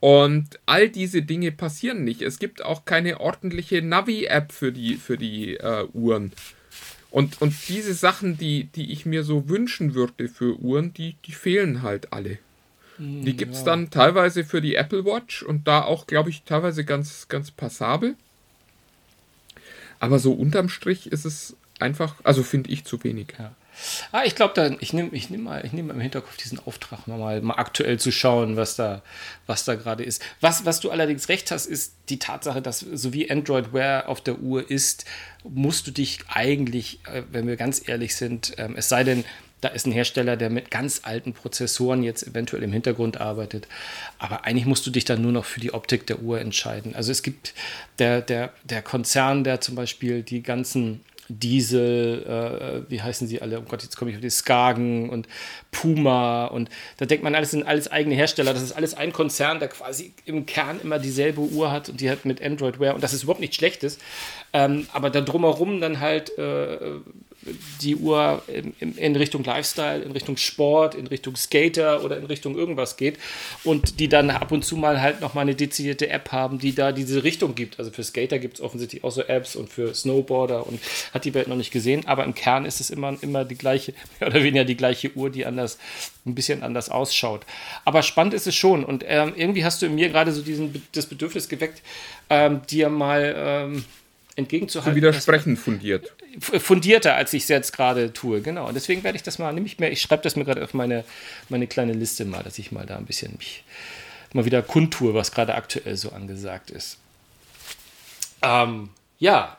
[0.00, 2.22] Und all diese Dinge passieren nicht.
[2.22, 6.32] Es gibt auch keine ordentliche Navi-App für die, für die äh, Uhren.
[7.10, 11.32] Und, und diese Sachen, die, die ich mir so wünschen würde für Uhren, die, die
[11.32, 12.38] fehlen halt alle.
[12.98, 16.84] Die gibt es dann teilweise für die Apple Watch und da auch, glaube ich, teilweise
[16.84, 18.16] ganz, ganz passabel.
[20.00, 23.28] Aber so unterm Strich ist es einfach, also finde ich zu wenig.
[23.38, 23.54] Ja.
[24.10, 27.40] Ah, ich glaube, ich nehme ich nehm mal, nehm mal im Hinterkopf diesen Auftrag, mal,
[27.40, 29.02] mal aktuell zu schauen, was da,
[29.46, 30.22] was da gerade ist.
[30.40, 34.20] Was, was du allerdings recht hast, ist die Tatsache, dass so wie Android Wear auf
[34.20, 35.04] der Uhr ist,
[35.44, 39.24] musst du dich eigentlich, äh, wenn wir ganz ehrlich sind, ähm, es sei denn,
[39.60, 43.66] da ist ein Hersteller, der mit ganz alten Prozessoren jetzt eventuell im Hintergrund arbeitet.
[44.18, 46.94] Aber eigentlich musst du dich dann nur noch für die Optik der Uhr entscheiden.
[46.94, 47.54] Also es gibt
[47.98, 53.60] der, der, der Konzern, der zum Beispiel die ganzen Diesel, äh, wie heißen sie alle?
[53.60, 55.28] Oh Gott, jetzt komme ich auf die Skagen und
[55.70, 58.54] Puma und da denkt man, alles sind alles eigene Hersteller.
[58.54, 62.10] Das ist alles ein Konzern, der quasi im Kern immer dieselbe Uhr hat und die
[62.10, 63.98] hat mit Android Wear und das ist überhaupt nichts Schlechtes.
[64.54, 66.78] Ähm, aber da drumherum dann halt äh,
[67.80, 72.56] die Uhr in, in, Richtung Lifestyle, in Richtung Sport, in Richtung Skater oder in Richtung
[72.56, 73.18] irgendwas geht
[73.62, 76.90] und die dann ab und zu mal halt nochmal eine dezidierte App haben, die da
[76.90, 77.78] diese Richtung gibt.
[77.78, 80.80] Also für Skater gibt es offensichtlich auch so Apps und für Snowboarder und
[81.14, 83.94] hat die Welt noch nicht gesehen, aber im Kern ist es immer, immer die gleiche,
[84.20, 85.78] mehr oder weniger die gleiche Uhr, die anders,
[86.26, 87.46] ein bisschen anders ausschaut.
[87.84, 90.82] Aber spannend ist es schon und ähm, irgendwie hast du in mir gerade so diesen,
[90.92, 91.82] das Bedürfnis geweckt,
[92.30, 93.84] ähm, dir mal ähm,
[94.38, 94.92] entgegenzuhalten.
[94.92, 96.14] Zu widersprechen fundiert.
[96.40, 98.68] Fundierter, als ich es jetzt gerade tue, genau.
[98.68, 101.04] Und deswegen werde ich das mal, nämlich mehr, ich schreibe das mir gerade auf meine,
[101.48, 103.64] meine kleine Liste mal, dass ich mal da ein bisschen mich
[104.32, 106.98] mal wieder kundtue, was gerade aktuell so angesagt ist.
[108.42, 109.56] Ähm, ja,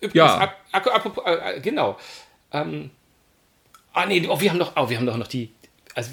[0.00, 0.54] übrigens, ja.
[0.72, 1.98] apropos, äh, äh, genau.
[2.52, 2.90] Ähm,
[3.92, 5.50] ah, nee, oh, wir haben doch, oh, wir haben doch noch die,
[5.94, 6.12] also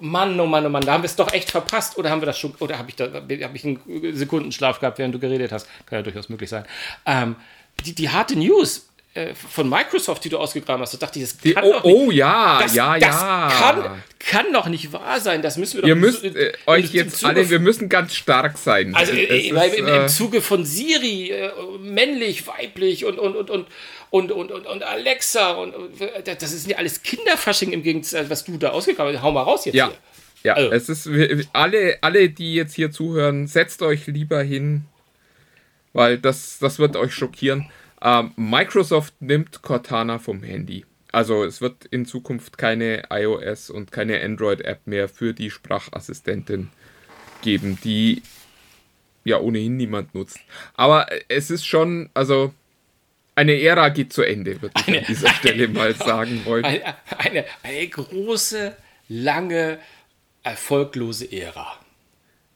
[0.00, 1.98] Mann, oh Mann, oh Mann, da haben wir es doch echt verpasst.
[1.98, 3.80] Oder haben wir das schon, oder habe ich, da, hab ich einen
[4.14, 5.68] Sekundenschlaf gehabt, während du geredet hast?
[5.86, 6.64] Kann ja durchaus möglich sein.
[7.06, 7.36] Ähm,
[7.84, 11.38] die, die harte News äh, von Microsoft, die du ausgegraben hast, da dachte ich, das
[11.54, 13.48] kann die, oh, doch nicht, oh ja, das, ja, das ja.
[13.58, 15.42] Kann, kann doch nicht wahr sein.
[15.42, 18.94] Das müssen wir doch Ihr müsst äh, euch jetzt alle, wir müssen ganz stark sein.
[18.94, 23.66] Also äh, ist, im, im, Zuge von Siri, äh, männlich, weiblich und, und, und, und
[24.10, 25.90] und, und, und, und Alexa und, und
[26.24, 29.22] das ist ja alles Kinderfasching im Gegensatz, was du da ausgegraben hast.
[29.22, 29.88] Hau mal raus jetzt ja.
[29.88, 29.96] hier.
[30.44, 30.70] Ja, also.
[30.70, 34.84] es ist alle, alle, die jetzt hier zuhören, setzt euch lieber hin,
[35.92, 37.70] weil das, das wird euch schockieren.
[38.00, 40.84] Ähm, Microsoft nimmt Cortana vom Handy.
[41.10, 46.68] Also es wird in Zukunft keine iOS und keine Android-App mehr für die Sprachassistentin
[47.42, 48.22] geben, die
[49.24, 50.38] ja ohnehin niemand nutzt.
[50.74, 52.52] Aber es ist schon, also
[53.38, 56.64] eine Ära geht zu Ende, würde ich eine, an dieser Stelle mal sagen wollen.
[56.64, 58.76] Eine, eine, eine, große,
[59.08, 59.78] lange,
[60.42, 61.78] erfolglose Ära.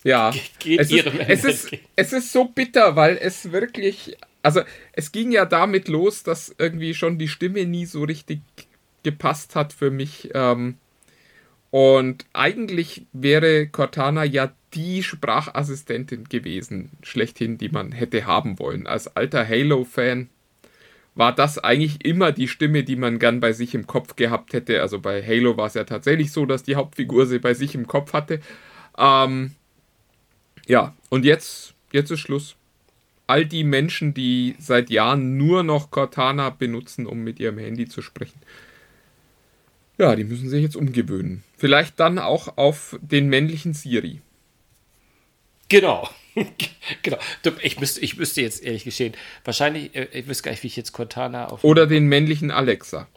[0.03, 5.12] Ja, geht es, ist, es, ist, es ist so bitter, weil es wirklich, also es
[5.12, 8.40] ging ja damit los, dass irgendwie schon die Stimme nie so richtig
[9.05, 10.31] gepasst hat für mich.
[10.35, 10.79] Ähm,
[11.71, 18.88] und eigentlich wäre Cortana ja die Sprachassistentin gewesen, schlechthin, die man hätte haben wollen.
[18.88, 20.29] Als alter Halo-Fan
[21.14, 24.81] war das eigentlich immer die Stimme, die man gern bei sich im Kopf gehabt hätte.
[24.81, 27.87] Also bei Halo war es ja tatsächlich so, dass die Hauptfigur sie bei sich im
[27.87, 28.40] Kopf hatte.
[28.96, 29.53] Ähm,
[30.66, 32.57] ja, und jetzt, jetzt ist Schluss.
[33.27, 38.03] All die Menschen, die seit Jahren nur noch Cortana benutzen, um mit ihrem Handy zu
[38.03, 38.40] sprechen,
[39.98, 41.44] ja, die müssen sich jetzt umgewöhnen.
[41.57, 44.20] Vielleicht dann auch auf den männlichen Siri.
[45.68, 46.09] Genau.
[47.03, 47.18] genau.
[47.62, 49.14] Ich müsste, ich müsste jetzt ehrlich geschehen,
[49.45, 51.64] wahrscheinlich, äh, ich wüsste gar nicht, wie ich jetzt Cortana auf.
[51.64, 53.09] Oder den männlichen Alexa.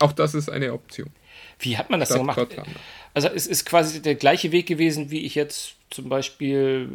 [0.00, 1.10] Auch das ist eine Option.
[1.58, 2.36] Wie hat man das denn gemacht?
[2.36, 2.68] Cortana.
[3.14, 6.88] Also es ist quasi der gleiche Weg gewesen, wie ich jetzt zum Beispiel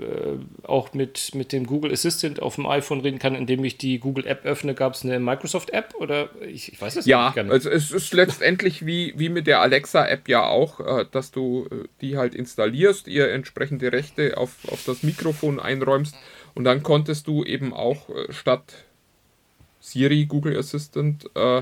[0.63, 3.99] äh, auch mit, mit dem Google Assistant auf dem iPhone reden kann, indem ich die
[3.99, 4.73] Google App öffne.
[4.73, 7.49] Gab es eine Microsoft App oder ich, ich weiß es ja, gar nicht.
[7.49, 11.31] Ja, also es ist letztendlich wie, wie mit der Alexa App ja auch, äh, dass
[11.31, 16.15] du äh, die halt installierst, ihr entsprechende Rechte auf, auf das Mikrofon einräumst
[16.55, 18.73] und dann konntest du eben auch äh, statt
[19.79, 21.61] Siri, Google Assistant, äh,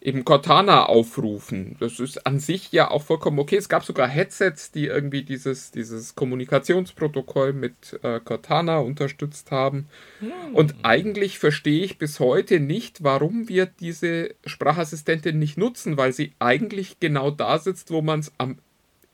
[0.00, 1.76] eben Cortana aufrufen.
[1.78, 3.56] Das ist an sich ja auch vollkommen okay.
[3.56, 9.88] Es gab sogar Headsets, die irgendwie dieses, dieses Kommunikationsprotokoll mit äh, Cortana unterstützt haben.
[10.20, 10.54] Hm.
[10.54, 16.32] Und eigentlich verstehe ich bis heute nicht, warum wir diese Sprachassistentin nicht nutzen, weil sie
[16.38, 18.58] eigentlich genau da sitzt, wo man es am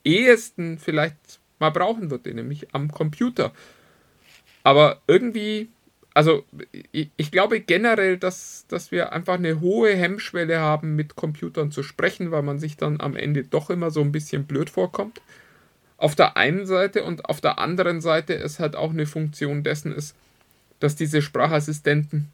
[0.05, 3.53] ehesten vielleicht mal brauchen würde, nämlich am Computer.
[4.62, 5.68] Aber irgendwie
[6.16, 6.44] also
[6.92, 11.83] ich, ich, glaube generell, dass, dass wir einfach eine hohe Hemmschwelle haben, mit Computern zu
[11.83, 15.20] sprechen, weil man sich dann am Ende doch immer so ein bisschen blöd vorkommt.
[15.98, 19.92] Auf der einen Seite und auf der anderen Seite ist halt auch eine Funktion dessen
[19.92, 20.16] ist,
[20.81, 22.29] dass diese Sprachassistenten,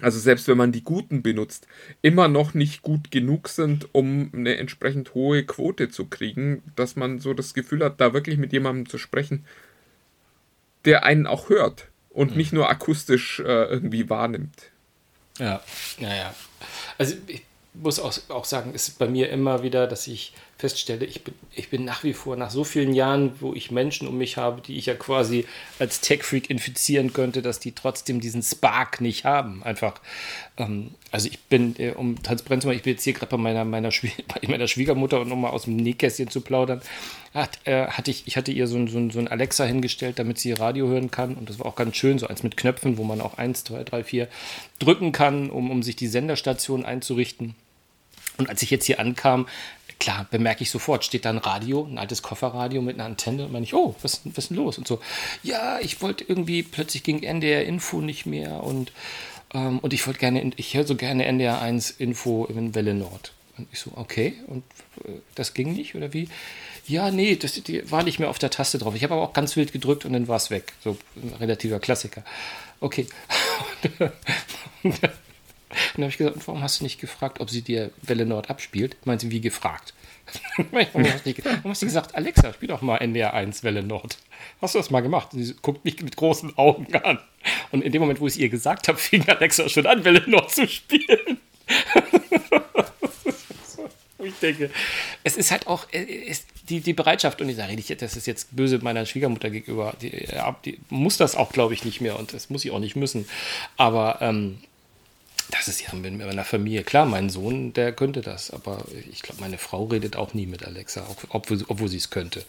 [0.00, 1.68] also selbst wenn man die guten benutzt,
[2.02, 7.20] immer noch nicht gut genug sind, um eine entsprechend hohe Quote zu kriegen, dass man
[7.20, 9.44] so das Gefühl hat, da wirklich mit jemandem zu sprechen,
[10.84, 12.36] der einen auch hört und mhm.
[12.36, 14.70] nicht nur akustisch äh, irgendwie wahrnimmt.
[15.38, 15.62] Ja,
[15.98, 16.34] naja.
[16.98, 17.42] Also ich
[17.74, 21.70] muss auch, auch sagen, ist bei mir immer wieder, dass ich feststelle, ich bin, ich
[21.70, 24.76] bin nach wie vor nach so vielen Jahren, wo ich Menschen um mich habe, die
[24.76, 25.46] ich ja quasi
[25.78, 29.62] als Tech-Freak infizieren könnte, dass die trotzdem diesen Spark nicht haben.
[29.62, 30.00] Einfach,
[30.58, 33.38] ähm, also ich bin, äh, um transparent zu machen, ich bin jetzt hier gerade bei
[33.38, 33.88] meiner, meiner,
[34.28, 36.82] bei meiner Schwiegermutter und um mal aus dem Nähkästchen zu plaudern,
[37.34, 40.18] hat, äh, hatte ich, ich hatte ihr so ein, so, ein, so ein Alexa hingestellt,
[40.18, 42.98] damit sie Radio hören kann und das war auch ganz schön, so eins mit Knöpfen,
[42.98, 44.28] wo man auch eins, zwei, drei, vier
[44.78, 47.54] drücken kann, um, um sich die Senderstation einzurichten.
[48.40, 49.46] Und als ich jetzt hier ankam,
[50.00, 53.52] klar, bemerke ich sofort, steht da ein Radio, ein altes Kofferradio mit einer Antenne und
[53.52, 54.78] meine ich, oh, was, was ist denn los?
[54.78, 55.00] Und so,
[55.44, 58.92] ja, ich wollte irgendwie, plötzlich ging NDR Info nicht mehr und,
[59.54, 63.32] ähm, und ich wollte gerne, ich höre so gerne NDR 1 Info in Welle Nord.
[63.56, 64.64] Und ich so, okay, und
[65.04, 66.28] äh, das ging nicht oder wie?
[66.86, 68.96] Ja, nee, das die war nicht mehr auf der Taste drauf.
[68.96, 70.72] Ich habe aber auch ganz wild gedrückt und dann war es weg.
[70.82, 72.24] So ein relativer Klassiker.
[72.80, 73.06] Okay.
[76.00, 78.96] dann habe ich gesagt, warum hast du nicht gefragt, ob sie dir Welle Nord abspielt?
[79.04, 79.94] Meint sie, wie gefragt?
[80.70, 84.18] warum, hast du, warum hast du gesagt, Alexa, spiel doch mal NDR 1 Welle Nord?
[84.60, 85.28] Hast du das mal gemacht?
[85.32, 87.18] Sie guckt mich mit großen Augen an.
[87.70, 90.22] Und in dem Moment, wo ich es ihr gesagt habe, fing Alexa schon an, Welle
[90.28, 91.38] Nord zu spielen.
[94.24, 94.70] ich denke,
[95.24, 98.78] es ist halt auch ist die, die Bereitschaft, und ich sage das ist jetzt böse
[98.78, 100.26] meiner Schwiegermutter gegenüber, die,
[100.64, 103.28] die muss das auch, glaube ich, nicht mehr und das muss sie auch nicht müssen.
[103.76, 104.58] Aber ähm,
[105.50, 106.84] das ist ja mit meiner Familie.
[106.84, 110.64] Klar, mein Sohn, der könnte das, aber ich glaube, meine Frau redet auch nie mit
[110.64, 112.44] Alexa, obwohl, obwohl sie es könnte.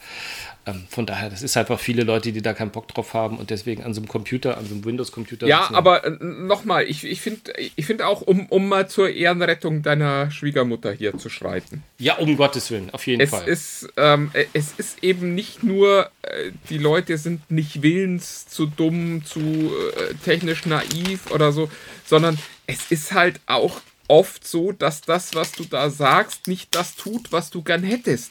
[0.64, 3.50] Ähm, von daher, das ist einfach viele Leute, die da keinen Bock drauf haben und
[3.50, 5.48] deswegen an so einem Computer, an so einem Windows-Computer.
[5.48, 9.82] Ja, aber äh, nochmal, ich, ich finde ich find auch, um, um mal zur Ehrenrettung
[9.82, 11.82] deiner Schwiegermutter hier zu schreiten.
[11.98, 13.48] Ja, um Gottes Willen, auf jeden es Fall.
[13.48, 18.66] Ist, ähm, äh, es ist eben nicht nur, äh, die Leute sind nicht willens, zu
[18.66, 21.68] dumm, zu äh, technisch naiv oder so,
[22.06, 26.94] sondern es ist halt auch oft so, dass das, was du da sagst, nicht das
[26.94, 28.30] tut, was du gern hättest.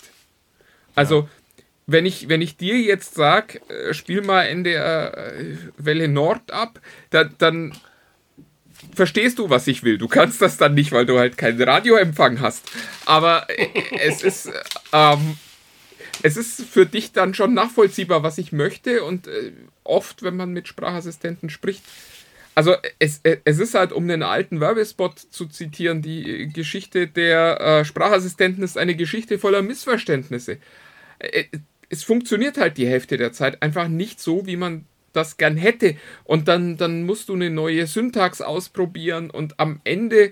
[0.96, 1.28] Also.
[1.88, 6.52] Wenn, ich, wenn ich dir jetzt sage, äh, spiel mal in der äh, Welle Nord
[6.52, 7.74] ab, da, dann
[8.96, 9.98] verstehst du, was ich will.
[9.98, 12.70] Du kannst das dann nicht, weil du halt keinen Radioempfang hast.
[13.06, 13.67] Aber äh,
[14.00, 14.52] es ist.
[14.94, 15.38] Ähm,
[16.24, 19.04] es ist für dich dann schon nachvollziehbar, was ich möchte.
[19.04, 21.84] Und äh, oft, wenn man mit Sprachassistenten spricht,
[22.54, 27.86] also es, es ist halt, um den alten Werbespot zu zitieren, die Geschichte der äh,
[27.86, 30.58] Sprachassistenten ist eine Geschichte voller Missverständnisse.
[31.92, 35.96] Es funktioniert halt die Hälfte der Zeit einfach nicht so, wie man das gern hätte.
[36.24, 40.32] Und dann, dann musst du eine neue Syntax ausprobieren und am Ende,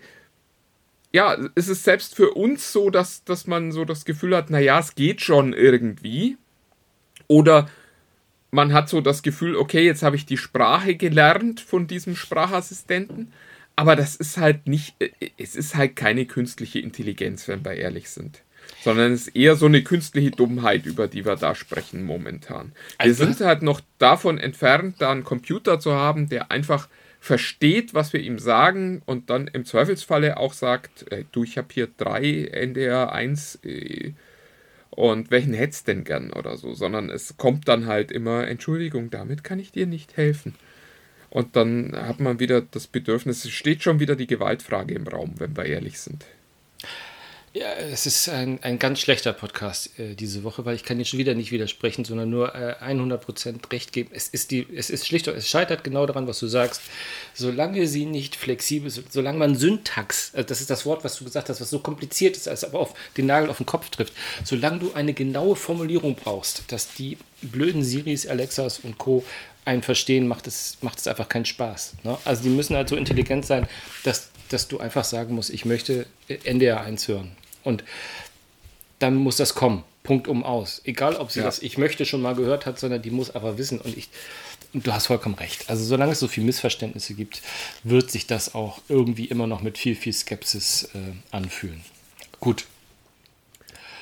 [1.12, 4.80] ja, ist es selbst für uns so, dass, dass man so das Gefühl hat, naja,
[4.80, 6.38] es geht schon irgendwie.
[7.28, 7.70] Oder
[8.52, 13.32] man hat so das Gefühl, okay, jetzt habe ich die Sprache gelernt von diesem Sprachassistenten,
[13.76, 18.10] aber das ist halt nicht, äh, es ist halt keine künstliche Intelligenz, wenn wir ehrlich
[18.10, 18.44] sind.
[18.82, 22.72] Sondern es ist eher so eine künstliche Dummheit, über die wir da sprechen momentan.
[22.98, 23.26] Wir also?
[23.26, 26.88] sind halt noch davon entfernt, da einen Computer zu haben, der einfach
[27.20, 31.68] versteht, was wir ihm sagen und dann im Zweifelsfalle auch sagt, äh, du, ich habe
[31.72, 34.14] hier drei NDR 1 äh,
[34.92, 39.44] und welchen hättest denn gern oder so, sondern es kommt dann halt immer, Entschuldigung, damit
[39.44, 40.56] kann ich dir nicht helfen.
[41.30, 45.36] Und dann hat man wieder das Bedürfnis, es steht schon wieder die Gewaltfrage im Raum,
[45.38, 46.26] wenn wir ehrlich sind.
[47.60, 51.10] Ja, es ist ein, ein ganz schlechter Podcast äh, diese Woche, weil ich kann jetzt
[51.10, 54.12] schon wieder nicht widersprechen, sondern nur äh, 100% Recht geben.
[54.14, 56.82] Es ist, die, es ist schlicht, es scheitert genau daran, was du sagst.
[57.34, 61.50] Solange sie nicht flexibel solange man Syntax, äh, das ist das Wort, was du gesagt
[61.50, 64.14] hast, was so kompliziert ist, als aber auf den Nagel auf den Kopf trifft,
[64.46, 69.26] solange du eine genaue Formulierung brauchst, dass die blöden Siris, Alexas und Co.
[69.66, 71.96] einen verstehen, macht es, macht es einfach keinen Spaß.
[72.06, 72.18] Ne?
[72.24, 73.68] Also die müssen halt so intelligent sein,
[74.06, 77.36] dass dass du einfach sagen musst, ich möchte NDR 1 hören.
[77.64, 77.84] Und
[79.00, 79.84] dann muss das kommen.
[80.04, 80.82] Punkt um aus.
[80.86, 81.46] Egal, ob sie ja.
[81.46, 83.80] das Ich möchte schon mal gehört hat, sondern die muss aber wissen.
[83.80, 84.10] Und ich,
[84.74, 85.70] und du hast vollkommen recht.
[85.70, 87.42] Also solange es so viele Missverständnisse gibt,
[87.84, 91.84] wird sich das auch irgendwie immer noch mit viel, viel Skepsis äh, anfühlen.
[92.40, 92.66] Gut.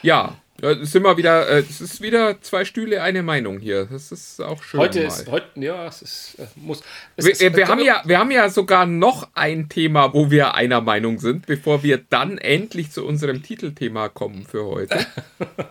[0.02, 3.86] Ja, Ja, es sind wir wieder, äh, es ist wieder zwei Stühle, eine Meinung hier.
[3.86, 4.80] Das ist auch schön.
[4.80, 5.08] Heute mal.
[5.08, 6.82] ist, heute, ja, es ist, äh, muss.
[7.15, 10.13] Es Wir, ist, äh, wir, äh, haben ja, wir haben ja sogar noch ein Thema,
[10.13, 15.06] wo wir einer Meinung sind, bevor wir dann endlich zu unserem Titelthema kommen für heute.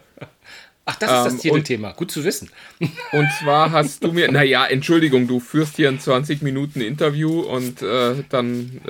[0.84, 1.92] Ach, das ist ähm, das Titelthema.
[1.92, 2.48] Gut zu wissen.
[3.10, 7.82] Und zwar hast du mir, naja, Entschuldigung, du führst hier ein 20 Minuten Interview und
[7.82, 8.80] dann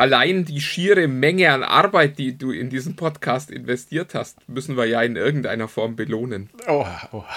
[0.00, 4.86] allein die schiere Menge an Arbeit, die du in diesen Podcast investiert hast, müssen wir
[4.86, 6.50] ja in irgendeiner Form belohnen.
[6.66, 7.24] Oh, oh.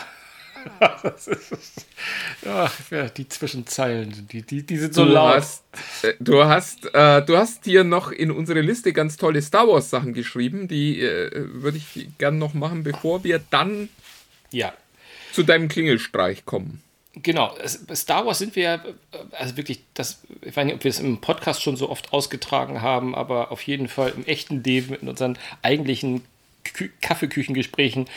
[1.04, 1.86] Das ist,
[2.46, 2.72] ja,
[3.10, 5.36] die Zwischenzeilen, die, die, die sind so Du laut.
[5.36, 5.64] hast,
[6.04, 9.90] äh, du hast, äh, du hast hier noch in unsere Liste ganz tolle Star Wars
[9.90, 13.90] Sachen geschrieben, die äh, würde ich gern noch machen, bevor wir dann
[14.52, 14.74] Ja,
[15.34, 16.82] zu deinem Klingelstreich kommen.
[17.16, 17.56] Genau,
[17.94, 18.84] Star Wars sind wir ja,
[19.34, 22.82] also wirklich, das, ich weiß nicht, ob wir es im Podcast schon so oft ausgetragen
[22.82, 26.24] haben, aber auf jeden Fall im echten Leben, in unseren eigentlichen
[26.64, 28.08] Kü Kaffeeküchengesprächen,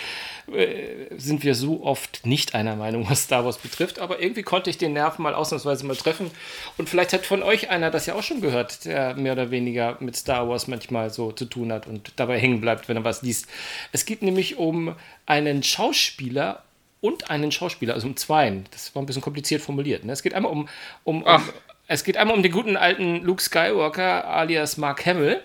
[0.52, 3.98] äh, sind wir so oft nicht einer Meinung, was Star Wars betrifft.
[3.98, 6.30] Aber irgendwie konnte ich den Nerv mal ausnahmsweise mal treffen.
[6.78, 9.96] Und vielleicht hat von euch einer das ja auch schon gehört, der mehr oder weniger
[10.00, 13.22] mit Star Wars manchmal so zu tun hat und dabei hängen bleibt, wenn er was
[13.22, 13.46] liest.
[13.92, 14.94] Es geht nämlich um
[15.26, 16.62] einen Schauspieler
[17.00, 18.66] und einen Schauspieler, also um zweien.
[18.70, 20.04] Das war ein bisschen kompliziert formuliert.
[20.04, 20.12] Ne?
[20.12, 20.68] Es geht einmal um,
[21.04, 21.42] um, um
[21.88, 25.42] es geht einmal um den guten alten Luke Skywalker alias Mark Hamill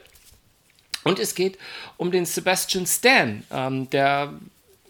[1.04, 1.58] und es geht
[1.98, 4.34] um den Sebastian Stan, ähm, der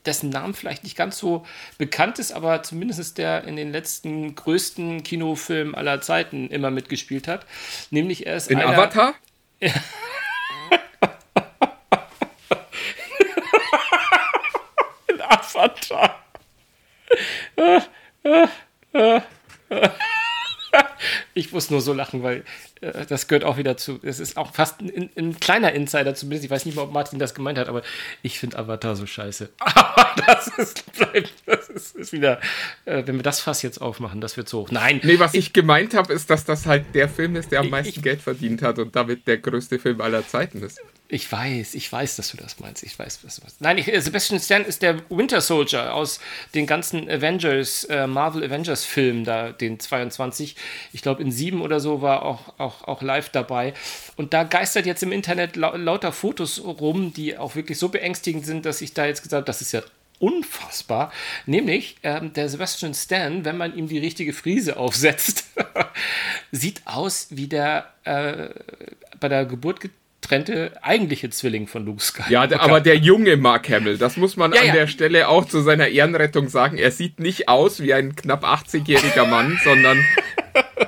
[0.06, 1.46] dessen Namen vielleicht nicht ganz so
[1.78, 7.28] bekannt ist, aber zumindest ist der in den letzten größten Kinofilmen aller Zeiten immer mitgespielt
[7.28, 7.46] hat.
[7.92, 9.14] Nämlich er ist In einer, Avatar?
[9.60, 9.72] in
[15.22, 16.21] Avatar.
[21.34, 22.44] Ich muss nur so lachen, weil
[22.82, 24.00] äh, das gehört auch wieder zu.
[24.04, 26.46] Es ist auch fast ein, ein kleiner Insider zumindest.
[26.46, 27.82] Ich weiß nicht mal, ob Martin das gemeint hat, aber
[28.22, 29.50] ich finde Avatar so scheiße.
[29.60, 32.40] Aber das ist, bleibt, das ist, ist wieder,
[32.86, 34.72] äh, wenn wir das Fass jetzt aufmachen, das wird so hoch.
[34.72, 37.66] Nein, Nee, was ich gemeint habe, ist, dass das halt der Film ist, der am
[37.66, 40.82] Ich- meisten ich- Geld verdient hat und damit der größte Film aller Zeiten ist.
[41.14, 42.84] Ich weiß, ich weiß, dass du das meinst.
[42.84, 43.60] Ich weiß, was du meinst.
[43.60, 46.22] Nein, ich, äh, Sebastian Stan ist der Winter Soldier aus
[46.56, 50.56] den ganzen Avengers, äh, Marvel Avengers Filmen, da den 22.
[50.94, 53.74] Ich glaube, in sieben oder so war auch, auch, auch live dabei.
[54.16, 58.46] Und da geistert jetzt im Internet lau lauter Fotos rum, die auch wirklich so beängstigend
[58.46, 59.82] sind, dass ich da jetzt gesagt habe, das ist ja
[60.20, 61.12] unfassbar.
[61.46, 65.44] Nämlich ähm, der Sebastian Stan, wenn man ihm die richtige Frise aufsetzt,
[66.54, 68.48] sieht aus wie der äh,
[69.20, 69.82] bei der Geburt
[70.22, 72.32] getrennte eigentliche Zwilling von Luke Skywalker.
[72.32, 74.74] Ja, der, aber der junge Mark Hamill, das muss man Ja, an ja.
[74.74, 76.78] der Stelle auch zu seiner Ehrenrettung sagen.
[76.78, 80.06] Er sieht nicht aus wie ein knapp 80-jähriger Mann, sondern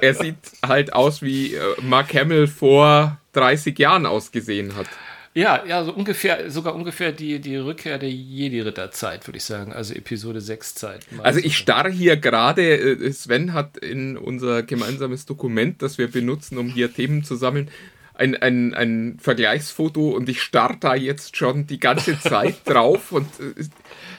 [0.02, 4.88] er sieht halt aus, wie äh, Mark Hamill vor 30 Jahren ausgesehen hat.
[5.36, 9.74] Ja, ja, so ungefähr, sogar ungefähr die, die Rückkehr der Jedi-Ritter-Zeit, würde ich sagen.
[9.74, 11.08] Also Episode 6-Zeit.
[11.24, 16.60] Also ich starre hier gerade, äh, Sven hat in unser gemeinsames Dokument, das wir benutzen,
[16.60, 17.72] um hier Themen zu sammeln,
[18.14, 23.28] ein, ein, ein Vergleichsfoto und ich starre da jetzt schon die ganze Zeit drauf und
[23.40, 23.64] äh,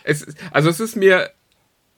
[0.04, 1.30] es, also es ist mir,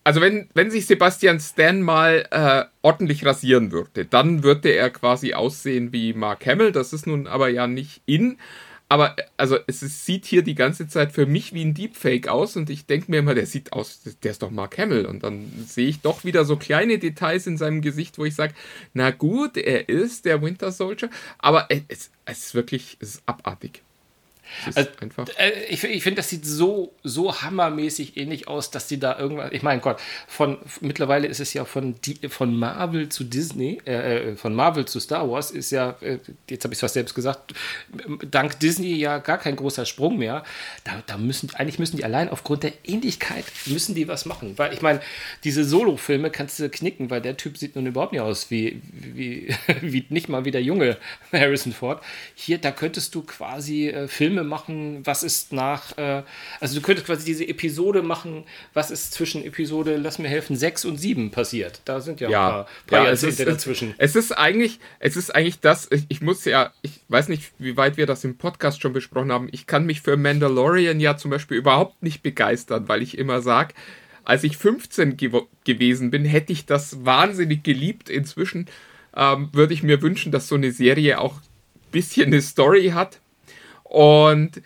[0.05, 5.35] also wenn, wenn sich Sebastian Stan mal äh, ordentlich rasieren würde, dann würde er quasi
[5.35, 8.39] aussehen wie Mark Hamill, das ist nun aber ja nicht in,
[8.89, 12.57] aber also es ist, sieht hier die ganze Zeit für mich wie ein Deepfake aus
[12.57, 15.51] und ich denke mir immer, der sieht aus, der ist doch Mark Hamill und dann
[15.67, 18.55] sehe ich doch wieder so kleine Details in seinem Gesicht, wo ich sage,
[18.95, 23.83] na gut, er ist der Winter Soldier, aber es, es ist wirklich, es ist abartig.
[24.75, 24.91] Also.
[25.39, 29.53] Äh, ich ich finde, das sieht so, so hammermäßig ähnlich aus, dass die da irgendwas.
[29.53, 34.33] Ich meine, Gott, von mittlerweile ist es ja von, die, von Marvel zu Disney, äh,
[34.33, 37.15] äh, von Marvel zu Star Wars ist ja, äh, jetzt habe ich es fast selbst
[37.15, 37.55] gesagt,
[38.31, 40.45] dank Disney ja gar kein großer Sprung mehr.
[40.85, 44.55] Da, da müssen, eigentlich müssen die allein aufgrund der Ähnlichkeit müssen die was machen.
[44.57, 45.01] Weil ich meine,
[45.45, 49.55] diese Solo-Filme kannst du knicken, weil der Typ sieht nun überhaupt nicht aus wie, wie,
[49.81, 50.97] wie nicht mal wie der junge
[51.33, 52.03] Harrison Ford.
[52.35, 56.23] Hier, da könntest du quasi äh, Filme machen, was ist nach, äh,
[56.61, 58.45] also du könntest quasi diese Episode machen,
[58.75, 61.81] was ist zwischen Episode, lass mir helfen, 6 und 7 passiert.
[61.87, 63.95] Da sind ja, ein Ja, paar, paar ja es, Jahrzehnte ist, dazwischen.
[63.97, 67.77] es ist eigentlich, es ist eigentlich das, ich, ich muss ja, ich weiß nicht, wie
[67.79, 69.49] weit wir das im Podcast schon besprochen haben.
[69.53, 73.73] Ich kann mich für Mandalorian ja zum Beispiel überhaupt nicht begeistern, weil ich immer sage,
[74.25, 78.11] als ich 15 gew gewesen bin, hätte ich das wahnsinnig geliebt.
[78.11, 78.67] Inzwischen
[79.17, 83.21] ähm, würde ich mir wünschen, dass so eine Serie auch ein bisschen eine Story hat.
[83.89, 84.63] Und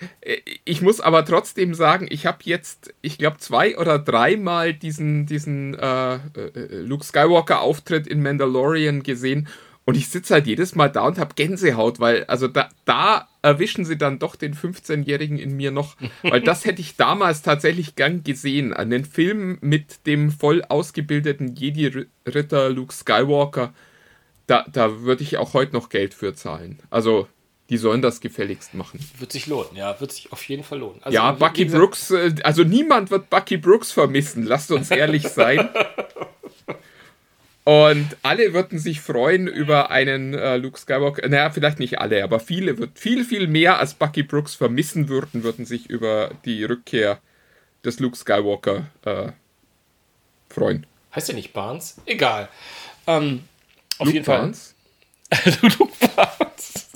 [0.65, 5.75] ich muss aber trotzdem sagen, ich habe jetzt, ich glaube, zwei oder dreimal diesen, diesen
[5.75, 9.47] äh, äh, Luke Skywalker-Auftritt in Mandalorian gesehen.
[9.85, 13.85] Und ich sitze halt jedes Mal da und habe Gänsehaut, weil, also da, da erwischen
[13.85, 18.25] sie dann doch den 15-Jährigen in mir noch, weil das hätte ich damals tatsächlich gern
[18.25, 18.73] gesehen.
[18.73, 23.75] Einen Film mit dem voll ausgebildeten Jedi-Ritter Luke Skywalker,
[24.47, 26.79] da, da würde ich auch heute noch Geld für zahlen.
[26.89, 27.29] Also,
[27.71, 29.01] die sollen das gefälligst machen.
[29.19, 31.01] Wird sich lohnen, ja, wird sich auf jeden Fall lohnen.
[31.03, 35.71] Also, ja, Bucky Brooks, äh, also niemand wird Bucky Brooks vermissen, lasst uns ehrlich sein.
[37.65, 41.29] Und alle würden sich freuen über einen äh, Luke Skywalker.
[41.29, 45.45] Naja, vielleicht nicht alle, aber viele wird viel, viel mehr als Bucky Brooks vermissen würden,
[45.45, 47.21] würden sich über die Rückkehr
[47.85, 49.31] des Luke Skywalker äh,
[50.49, 50.87] freuen.
[51.15, 52.01] Heißt der nicht Barnes?
[52.07, 52.49] Egal.
[53.07, 53.45] Ähm,
[53.99, 54.69] auf Luke jeden Barnes?
[54.69, 54.75] Fall.
[54.75, 54.80] Luke
[56.17, 56.89] Barnes.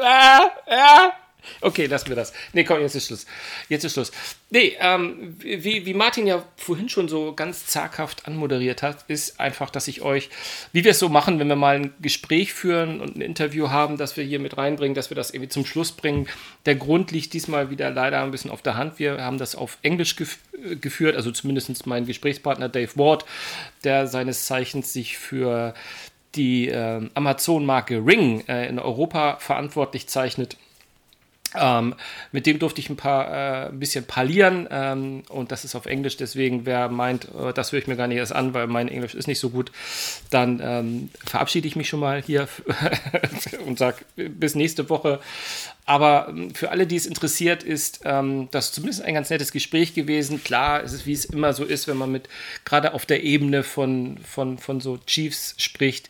[0.00, 1.12] ah, ah.
[1.60, 2.32] Okay, lassen wir das.
[2.52, 3.26] Nee, komm, jetzt ist Schluss.
[3.68, 4.10] Jetzt ist Schluss.
[4.50, 9.70] Nee, ähm, wie, wie Martin ja vorhin schon so ganz zaghaft anmoderiert hat, ist einfach,
[9.70, 10.28] dass ich euch,
[10.72, 13.96] wie wir es so machen, wenn wir mal ein Gespräch führen und ein Interview haben,
[13.96, 16.28] dass wir hier mit reinbringen, dass wir das irgendwie zum Schluss bringen.
[16.66, 18.98] Der Grund liegt diesmal wieder leider ein bisschen auf der Hand.
[18.98, 20.38] Wir haben das auf Englisch gef
[20.80, 23.24] geführt, also zumindest mein Gesprächspartner Dave Ward,
[23.82, 25.74] der seines Zeichens sich für
[26.34, 30.56] die äh, Amazon-Marke Ring äh, in Europa verantwortlich zeichnet
[31.54, 31.94] ähm,
[32.30, 35.86] mit dem durfte ich ein paar äh, ein bisschen parlieren ähm, und das ist auf
[35.86, 36.16] Englisch.
[36.16, 39.14] Deswegen, wer meint, äh, das höre ich mir gar nicht erst an, weil mein Englisch
[39.14, 39.72] ist nicht so gut,
[40.30, 42.48] dann ähm, verabschiede ich mich schon mal hier
[43.66, 45.20] und sage bis nächste Woche.
[45.84, 49.94] Aber ähm, für alle, die es interessiert, ist ähm, das zumindest ein ganz nettes Gespräch
[49.94, 50.42] gewesen.
[50.42, 52.28] Klar, es ist wie es immer so ist, wenn man mit
[52.64, 56.08] gerade auf der Ebene von, von, von so Chiefs spricht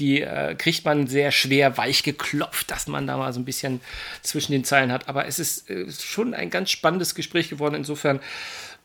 [0.00, 3.80] die äh, kriegt man sehr schwer weich geklopft, dass man da mal so ein bisschen
[4.22, 5.08] zwischen den Zeilen hat.
[5.08, 8.20] Aber es ist äh, schon ein ganz spannendes Gespräch geworden, insofern,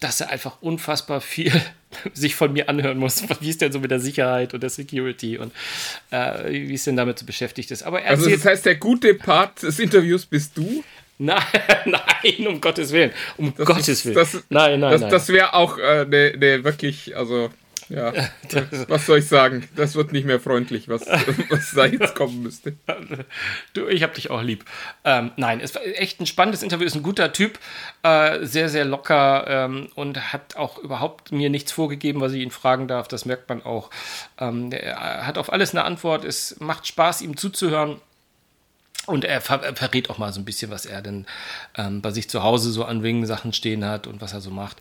[0.01, 1.53] dass er einfach unfassbar viel
[2.13, 5.37] sich von mir anhören muss, wie es denn so mit der Sicherheit und der Security
[5.37, 5.53] und
[6.11, 7.83] äh, wie es denn damit so beschäftigt ist.
[7.83, 10.83] Aber also das heißt, der gute Part des Interviews bist du?
[11.17, 11.41] Nein,
[11.85, 13.11] nein, um Gottes Willen.
[13.37, 14.15] Um das Gottes ist, Willen.
[14.15, 15.11] Das, nein, nein, das, nein.
[15.11, 17.49] Das wäre auch eine äh, ne, ne, wirklich, also
[17.89, 18.13] ja,
[18.87, 19.67] was soll ich sagen?
[19.75, 21.05] Das wird nicht mehr freundlich, was,
[21.49, 22.75] was da jetzt kommen müsste.
[23.73, 24.65] Du, ich hab dich auch lieb.
[25.03, 26.85] Ähm, nein, es war echt ein spannendes Interview.
[26.85, 27.59] Ist ein guter Typ,
[28.03, 32.51] äh, sehr, sehr locker ähm, und hat auch überhaupt mir nichts vorgegeben, was ich ihn
[32.51, 33.07] fragen darf.
[33.07, 33.89] Das merkt man auch.
[34.39, 36.25] Ähm, er hat auf alles eine Antwort.
[36.25, 38.01] Es macht Spaß, ihm zuzuhören.
[39.05, 41.27] Und er, ver er, verrät auch mal so ein bisschen, was er denn
[41.77, 44.77] ähm, bei sich zu Hause so an Ring-Sachen stehen hat und was er so macht.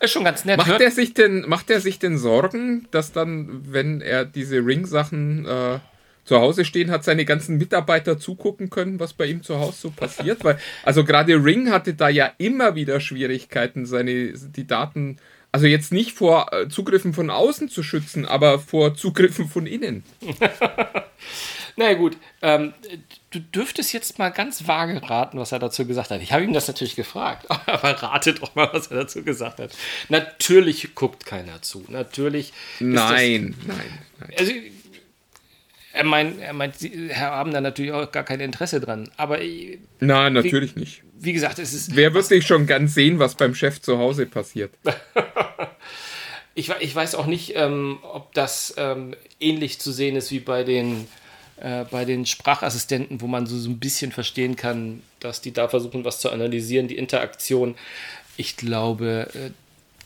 [0.00, 0.58] Ist schon ganz nett.
[0.58, 5.46] Macht er sich denn, macht er sich denn Sorgen, dass dann, wenn er diese Ring-Sachen
[5.46, 5.78] äh,
[6.24, 9.90] zu Hause stehen hat, seine ganzen Mitarbeiter zugucken können, was bei ihm zu Hause so
[9.90, 10.44] passiert?
[10.44, 15.16] Weil, also gerade Ring hatte da ja immer wieder Schwierigkeiten, seine, die Daten,
[15.52, 20.02] also jetzt nicht vor äh, Zugriffen von außen zu schützen, aber vor Zugriffen von innen.
[21.78, 22.72] Na naja, gut, ähm,
[23.30, 26.22] du dürftest jetzt mal ganz vage raten, was er dazu gesagt hat.
[26.22, 29.76] Ich habe ihm das natürlich gefragt, aber rate doch mal, was er dazu gesagt hat.
[30.08, 31.84] Natürlich guckt keiner zu.
[31.88, 32.54] Natürlich.
[32.80, 34.30] Nein, das, nein, nein.
[34.38, 34.52] Also,
[35.92, 39.10] er meint, er meint, sie haben da natürlich auch gar kein Interesse dran.
[39.18, 39.38] Aber.
[40.00, 41.02] Nein, natürlich wie, nicht.
[41.18, 41.94] Wie gesagt, es ist.
[41.94, 44.72] Wer wird sich schon ganz sehen, was beim Chef zu Hause passiert?
[46.54, 50.64] ich, ich weiß auch nicht, ähm, ob das ähm, ähnlich zu sehen ist wie bei
[50.64, 51.06] den
[51.58, 55.68] äh, bei den Sprachassistenten, wo man so, so ein bisschen verstehen kann, dass die da
[55.68, 57.74] versuchen, was zu analysieren, die Interaktion.
[58.36, 59.50] Ich glaube, äh,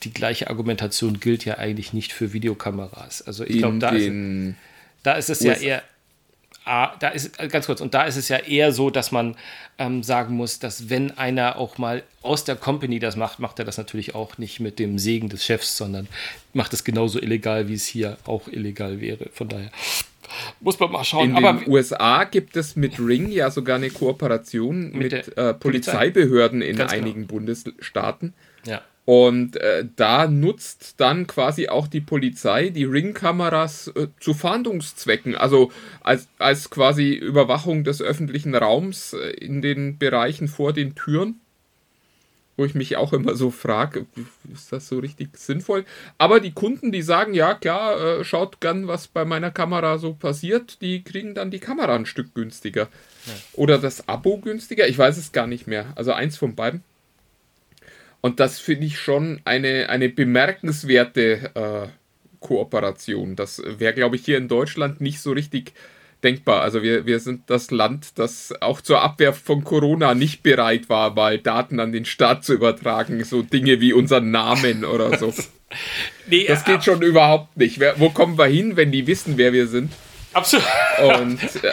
[0.03, 3.21] die gleiche Argumentation gilt ja eigentlich nicht für Videokameras.
[3.21, 3.91] Also ich glaube, da,
[5.03, 5.83] da ist es ja eher
[6.63, 9.35] Ah, da ist ganz kurz, und da ist es ja eher so, dass man
[9.79, 13.65] ähm, sagen muss, dass wenn einer auch mal aus der Company das macht, macht er
[13.65, 16.07] das natürlich auch nicht mit dem Segen des Chefs, sondern
[16.53, 19.29] macht es genauso illegal, wie es hier auch illegal wäre.
[19.33, 19.71] Von daher
[20.59, 21.35] muss man mal schauen.
[21.35, 26.61] In den USA gibt es mit Ring ja sogar eine Kooperation mit, mit äh, Polizeibehörden
[26.61, 27.03] in Ganz genau.
[27.03, 27.33] einigen genau.
[27.33, 28.33] Bundesstaaten.
[29.03, 35.71] Und äh, da nutzt dann quasi auch die Polizei die Ringkameras äh, zu Fahndungszwecken, also
[36.01, 41.41] als, als quasi Überwachung des öffentlichen Raums äh, in den Bereichen vor den Türen
[42.61, 44.05] wo ich mich auch immer so frage,
[44.53, 45.83] ist das so richtig sinnvoll?
[46.19, 50.13] Aber die Kunden, die sagen, ja klar, äh, schaut gern, was bei meiner Kamera so
[50.13, 52.89] passiert, die kriegen dann die Kamera ein Stück günstiger.
[53.25, 53.33] Ja.
[53.53, 55.87] Oder das Abo günstiger, ich weiß es gar nicht mehr.
[55.95, 56.83] Also eins von beiden.
[58.21, 61.87] Und das finde ich schon eine, eine bemerkenswerte äh,
[62.39, 63.35] Kooperation.
[63.35, 65.73] Das wäre, glaube ich, hier in Deutschland nicht so richtig
[66.23, 66.61] denkbar.
[66.61, 71.13] Also wir, wir sind das Land, das auch zur Abwehr von Corona nicht bereit war,
[71.13, 73.23] mal Daten an den Staat zu übertragen.
[73.23, 75.33] So Dinge wie unseren Namen oder so.
[76.27, 77.79] nee, das geht schon überhaupt nicht.
[77.97, 79.91] Wo kommen wir hin, wenn die wissen, wer wir sind?
[80.33, 80.65] Absolut.
[80.99, 81.71] Und äh,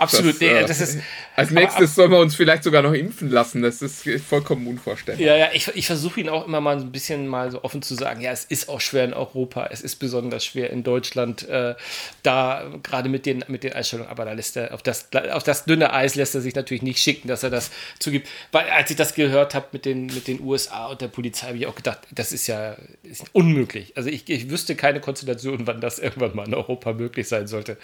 [0.00, 0.32] Absolut.
[0.34, 0.98] das, nee, äh, das ist,
[1.36, 3.60] als nächstes sollen wir uns vielleicht sogar noch impfen lassen.
[3.60, 5.24] Das ist vollkommen unvorstellbar.
[5.24, 7.82] Ja, ja, ich, ich versuche ihn auch immer mal so ein bisschen mal so offen
[7.82, 11.46] zu sagen, ja, es ist auch schwer in Europa, es ist besonders schwer in Deutschland,
[11.48, 11.74] äh,
[12.22, 15.66] da gerade mit den, mit den Einstellungen, aber da lässt er, auf das, auf das
[15.66, 18.26] dünne Eis lässt er sich natürlich nicht schicken, dass er das zugibt.
[18.52, 21.58] Weil als ich das gehört habe mit den, mit den USA und der Polizei, habe
[21.58, 23.92] ich auch gedacht, das ist ja ist unmöglich.
[23.96, 27.76] Also ich, ich wüsste keine Konstellation, wann das irgendwann mal in Europa möglich sein sollte.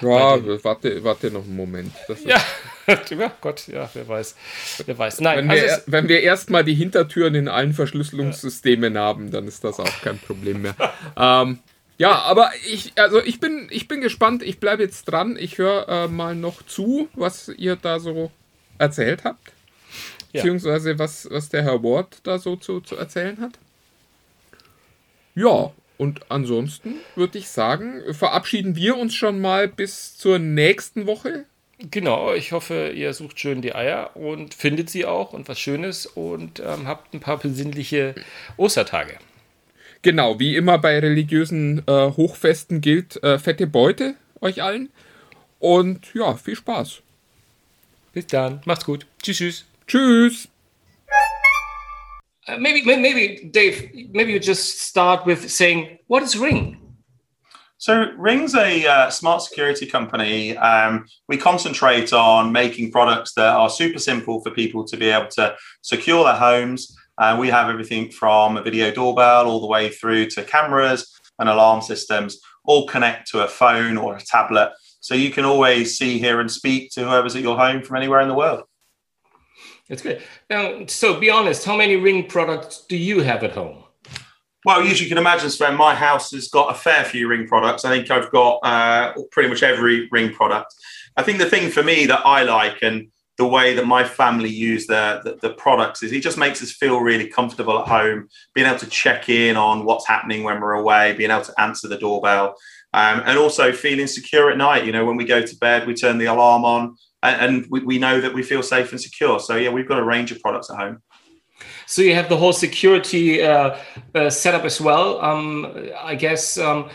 [0.00, 1.63] Ja, warte, warte noch einen Moment.
[2.08, 2.40] Ist- Ja,
[2.86, 4.36] ja Gott, ja, wer weiß.
[4.84, 5.20] Wer weiß.
[5.20, 9.64] Nein, Wenn also wir, wenn wir erstmal die Hintertüren in allen Verschlüsselungssystemen haben, dann ist
[9.64, 10.74] das auch kein Problem mehr.
[11.16, 11.60] ähm,
[11.96, 14.42] ja, aber ich, also ich bin, ich bin gespannt.
[14.42, 15.36] Ich bleibe jetzt dran.
[15.38, 18.30] Ich höre äh, mal noch zu, was ihr da so
[18.78, 19.52] erzählt habt.
[20.32, 20.42] Ja.
[20.42, 23.52] Beziehungsweise was, was der Herr Ward da so zu, zu erzählen hat.
[25.36, 31.44] Ja, und ansonsten würde ich sagen, verabschieden wir uns schon mal bis zur nächsten Woche.
[31.90, 36.06] Genau, ich hoffe, ihr sucht schön die Eier und findet sie auch und was Schönes
[36.06, 38.14] und ähm, habt ein paar besinnliche
[38.56, 39.18] Ostertage.
[40.02, 44.90] Genau, wie immer bei religiösen äh, Hochfesten gilt äh, fette Beute euch allen.
[45.58, 47.00] Und ja, viel Spaß.
[48.12, 49.06] Bis dann, macht's gut.
[49.22, 49.64] Tschüss, tschüss.
[49.86, 50.48] Tschüss.
[52.46, 56.76] Uh, maybe, may- maybe, Dave, maybe you just start with saying, what is Ring?
[57.84, 60.56] So Ring's a uh, smart security company.
[60.56, 65.28] Um, we concentrate on making products that are super simple for people to be able
[65.32, 66.96] to secure their homes.
[67.18, 71.50] Uh, we have everything from a video doorbell all the way through to cameras and
[71.50, 74.72] alarm systems, all connect to a phone or a tablet.
[75.00, 78.22] So you can always see, hear, and speak to whoever's at your home from anywhere
[78.22, 78.62] in the world.
[79.90, 80.22] That's good.
[80.48, 83.83] Now, so be honest, how many Ring products do you have at home?
[84.64, 87.84] Well, as you can imagine, Sven, my house has got a fair few ring products.
[87.84, 90.74] I think I've got uh, pretty much every ring product.
[91.16, 94.48] I think the thing for me that I like and the way that my family
[94.48, 98.28] use the, the, the products is it just makes us feel really comfortable at home,
[98.54, 101.88] being able to check in on what's happening when we're away, being able to answer
[101.88, 102.54] the doorbell,
[102.94, 104.86] um, and also feeling secure at night.
[104.86, 107.80] You know, when we go to bed, we turn the alarm on and, and we,
[107.80, 109.40] we know that we feel safe and secure.
[109.40, 111.02] So, yeah, we've got a range of products at home.
[111.86, 113.76] So you have the whole security uh,
[114.14, 115.20] uh, setup as well.
[115.20, 116.90] Um, I guess, um,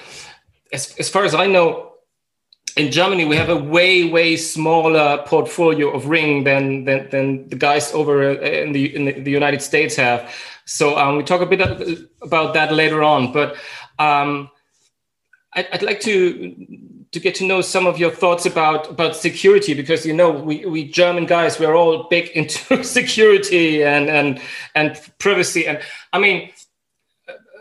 [0.73, 1.93] as, as far as I know,
[2.77, 7.55] in Germany we have a way way smaller portfolio of Ring than than, than the
[7.55, 10.33] guys over in the in the, United States have.
[10.65, 11.61] So um, we talk a bit
[12.21, 13.55] about that later on, but.
[13.97, 14.49] Um,
[15.53, 16.55] I'd, I'd like to
[17.11, 20.65] to get to know some of your thoughts about about security because you know we,
[20.65, 24.41] we German guys we're all big into security and and
[24.75, 25.67] and privacy.
[25.67, 25.81] And
[26.13, 26.51] I mean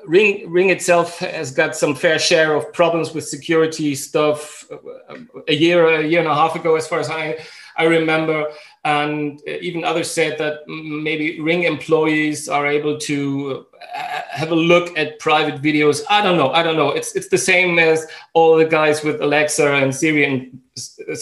[0.07, 5.17] Ring Ring itself has got some fair share of problems with security stuff uh,
[5.49, 7.39] a year a year and a half ago as far as I
[7.77, 8.47] I remember
[8.89, 14.51] and uh, even others said that maybe Ring employees are able to uh, uh, have
[14.51, 16.03] a look at private videos.
[16.09, 16.51] I don't know.
[16.51, 16.91] I don't know.
[16.91, 20.59] It's it's the same as all the guys with Alexa and Siri and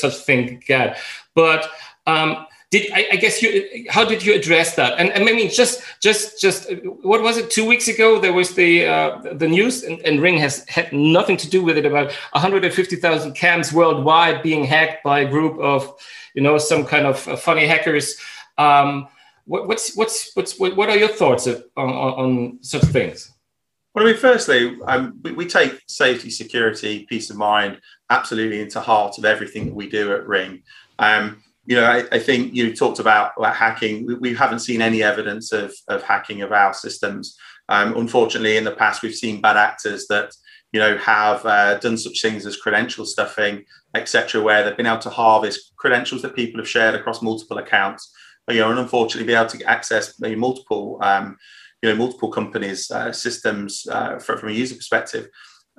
[0.03, 0.99] such thing get.
[1.35, 1.69] But
[2.07, 3.87] um, did I, I, guess you?
[3.91, 4.99] How did you address that?
[4.99, 6.69] And, and I mean, just just just
[7.03, 7.49] what was it?
[7.51, 11.37] Two weeks ago, there was the uh, the news, and, and Ring has had nothing
[11.39, 11.87] to do with it.
[11.87, 15.95] About 150,000 cams worldwide being hacked by a group of,
[16.35, 18.17] you know, some kind of funny hackers.
[18.59, 19.07] Um,
[19.45, 23.33] what, what's what's what's what, what are your thoughts on, on, on such things?
[23.95, 28.79] Well, I mean, firstly, um, we, we, take safety, security, peace of mind absolutely into
[28.79, 30.63] heart of everything that we do at Ring.
[30.99, 34.07] Um, you know, I, I, think you talked about, about hacking.
[34.07, 37.37] We, we, haven't seen any evidence of, of hacking of our systems.
[37.69, 40.33] Um, unfortunately, in the past, we've seen bad actors that
[40.73, 43.65] you know have uh, done such things as credential stuffing,
[43.95, 48.13] etc., where they've been able to harvest credentials that people have shared across multiple accounts.
[48.49, 51.37] You know, and unfortunately, be able to access maybe multiple, um,
[51.83, 55.29] you know, multiple companies' uh, systems uh, from, from a user perspective.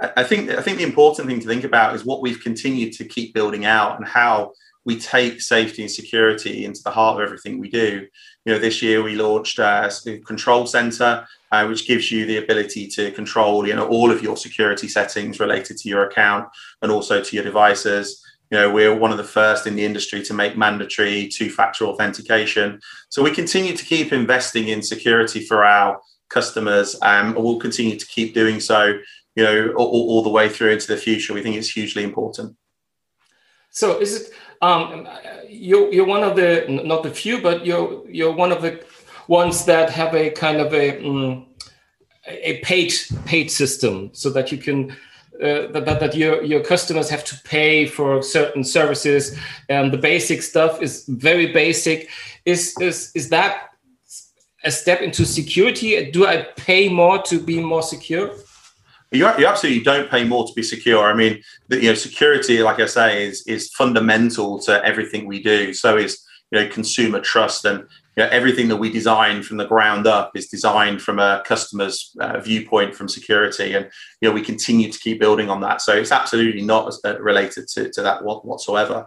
[0.02, 2.92] I, I think I think the important thing to think about is what we've continued
[2.96, 4.52] to keep building out and how
[4.88, 8.08] we take safety and security into the heart of everything we do.
[8.46, 12.38] You know, this year we launched uh, a control center, uh, which gives you the
[12.38, 16.48] ability to control, you know, all of your security settings related to your account
[16.82, 18.24] and also to your devices.
[18.50, 22.80] You know, we're one of the first in the industry to make mandatory two-factor authentication.
[23.10, 27.98] So we continue to keep investing in security for our customers, um, and we'll continue
[27.98, 28.98] to keep doing so.
[29.36, 31.34] You know, all, all the way through into the future.
[31.34, 32.56] We think it's hugely important.
[33.70, 35.08] So, is it um,
[35.48, 38.84] you're, you're one of the not the few, but you're you're one of the
[39.28, 41.48] ones that have a kind of a um,
[42.28, 42.94] a paid
[43.26, 44.92] paid system, so that you can
[45.42, 49.38] uh, that, that your your customers have to pay for certain services.
[49.70, 52.10] And the basic stuff is very basic.
[52.46, 53.70] Is is is that
[54.64, 56.10] a step into security?
[56.12, 58.34] Do i pay more to be more secure
[59.12, 61.06] you, you absolutely don't pay more to be secure.
[61.06, 65.42] I mean, the, you know, security, like I say, is is fundamental to everything we
[65.42, 65.74] do.
[65.74, 67.66] So is you know consumer trust.
[67.66, 67.80] And
[68.18, 72.16] you know, everything that we design from the ground up is designed from a customer's
[72.20, 73.74] uh, viewpoint from security.
[73.74, 73.90] And
[74.22, 75.82] you know we continue to keep building on that.
[75.82, 79.06] So it's absolutely not uh, related to, to that whatsoever.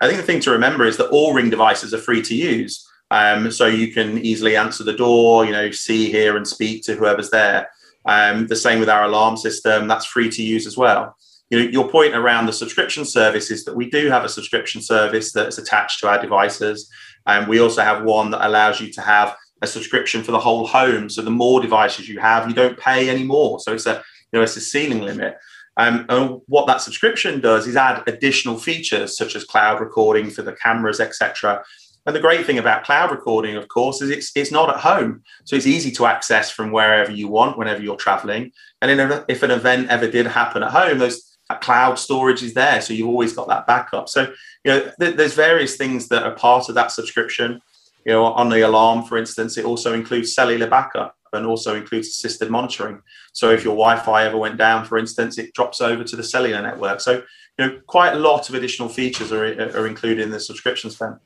[0.00, 2.86] I think the thing to remember is that all ring devices are free to use.
[3.12, 6.96] Um, so you can easily answer the door you know see hear and speak to
[6.96, 7.68] whoever's there
[8.06, 11.16] um, the same with our alarm system that's free to use as well
[11.50, 14.82] you know, your point around the subscription service is that we do have a subscription
[14.82, 16.90] service that's attached to our devices.
[17.26, 20.66] And we also have one that allows you to have a subscription for the whole
[20.66, 21.08] home.
[21.08, 23.60] So the more devices you have, you don't pay anymore.
[23.60, 24.02] So it's a
[24.32, 25.36] you know it's a ceiling limit.
[25.78, 30.42] Um, and what that subscription does is add additional features such as cloud recording for
[30.42, 31.62] the cameras, etc.
[32.06, 35.22] And the great thing about cloud recording, of course, is it's it's not at home,
[35.44, 38.52] so it's easy to access from wherever you want, whenever you're traveling.
[38.80, 42.80] And a, if an event ever did happen at home, those cloud storage is there,
[42.80, 44.08] so you've always got that backup.
[44.08, 44.32] So
[44.64, 47.60] you know, th- there's various things that are part of that subscription.
[48.04, 52.06] You know, on the alarm, for instance, it also includes cellular backup and also includes
[52.08, 53.02] assisted monitoring.
[53.32, 56.62] So if your Wi-Fi ever went down, for instance, it drops over to the cellular
[56.62, 57.00] network.
[57.00, 57.24] So
[57.58, 61.16] you know, quite a lot of additional features are, are included in the subscription spend.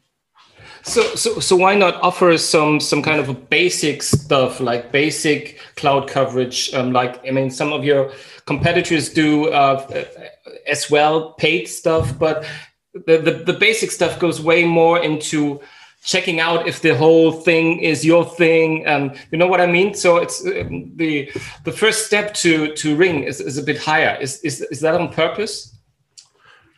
[0.82, 6.08] So, so, so why not offer some some kind of basic stuff like basic cloud
[6.08, 6.72] coverage?
[6.74, 8.12] Um, like I mean, some of your
[8.46, 10.04] competitors do uh,
[10.66, 12.46] as well paid stuff, but
[12.94, 15.60] the, the the basic stuff goes way more into
[16.02, 19.92] checking out if the whole thing is your thing and you know what i mean
[19.92, 21.30] so it's um, the
[21.64, 24.94] the first step to to ring is, is a bit higher is, is is that
[24.94, 25.76] on purpose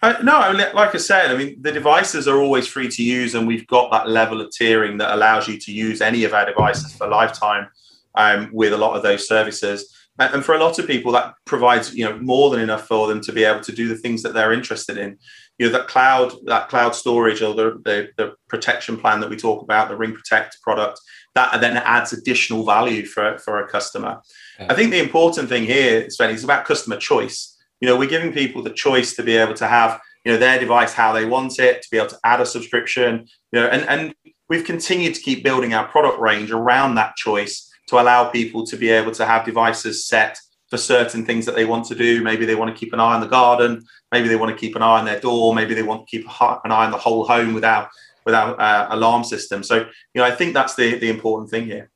[0.02, 3.02] uh, no, I mean, like I said, I mean, the devices are always free to
[3.04, 6.34] use, and we've got that level of tiering that allows you to use any of
[6.34, 7.68] our devices for lifetime
[8.16, 9.96] um, with a lot of those services.
[10.18, 13.20] And for a lot of people, that provides you know more than enough for them
[13.22, 15.18] to be able to do the things that they're interested in.
[15.58, 19.36] You know, that cloud, that cloud storage, or the, the, the protection plan that we
[19.36, 21.00] talk about, the Ring Protect product,
[21.34, 24.20] that then adds additional value for for a customer.
[24.58, 27.51] I think the important thing here, Sven, is about customer choice
[27.82, 30.58] you know, we're giving people the choice to be able to have, you know, their
[30.58, 33.82] device how they want it, to be able to add a subscription, you know, and,
[33.88, 34.14] and
[34.48, 38.76] we've continued to keep building our product range around that choice to allow people to
[38.76, 40.38] be able to have devices set
[40.70, 42.22] for certain things that they want to do.
[42.22, 43.82] Maybe they want to keep an eye on the garden.
[44.12, 45.52] Maybe they want to keep an eye on their door.
[45.52, 47.88] Maybe they want to keep an eye on the whole home without
[48.24, 49.64] without uh, alarm system.
[49.64, 51.90] So, you know, I think that's the the important thing here.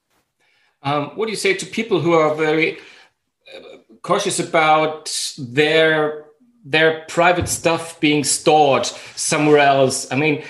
[0.82, 2.78] Um, what do you say to people who are very
[4.06, 6.24] cautious about their
[6.64, 10.10] their private stuff being stored somewhere else.
[10.12, 10.42] I mean,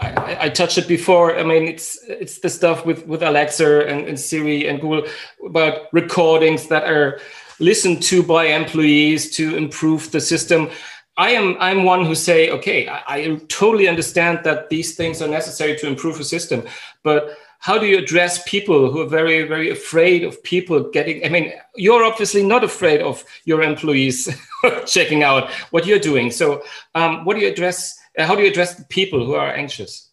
[0.00, 1.38] I, I, touched it before.
[1.38, 5.06] I mean, it's it's the stuff with with Alexa and, and, Siri and Google
[5.46, 7.20] about recordings that are
[7.58, 10.70] listened to by employees to improve the system.
[11.16, 15.28] I am I'm one who say, okay, I, I totally understand that these things are
[15.28, 16.62] necessary to improve a system,
[17.02, 21.28] but how do you address people who are very very afraid of people getting i
[21.28, 24.28] mean you're obviously not afraid of your employees
[24.86, 26.30] checking out what you're doing.
[26.30, 26.62] So
[26.94, 30.10] um, what do you address uh, how do you address people who are anxious?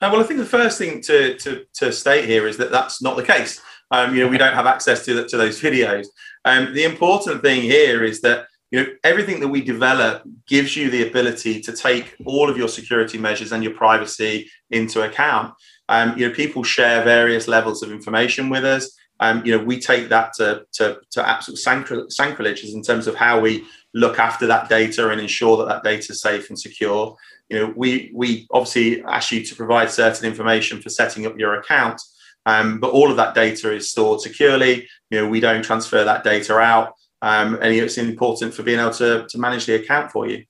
[0.00, 3.02] Uh, well i think the first thing to, to, to state here is that that's
[3.02, 3.60] not the case.
[3.90, 6.06] Um, you know we don't have access to, the, to those videos.
[6.44, 10.90] Um, the important thing here is that you know everything that we develop gives you
[10.90, 15.54] the ability to take all of your security measures and your privacy into account
[15.88, 18.96] um, you know, people share various levels of information with us.
[19.20, 23.40] Um, you know, we take that to, to, to absolute sacrileges in terms of how
[23.40, 23.64] we
[23.94, 27.16] look after that data and ensure that that data is safe and secure.
[27.48, 31.54] You know, we we obviously ask you to provide certain information for setting up your
[31.54, 32.00] account,
[32.46, 34.86] um, but all of that data is stored securely.
[35.10, 38.92] You know, we don't transfer that data out, um, and it's important for being able
[38.92, 40.44] to, to manage the account for you.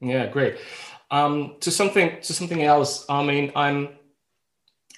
[0.00, 0.56] Yeah, great.
[1.10, 3.04] Um, to something to something else.
[3.08, 3.90] I mean, I'm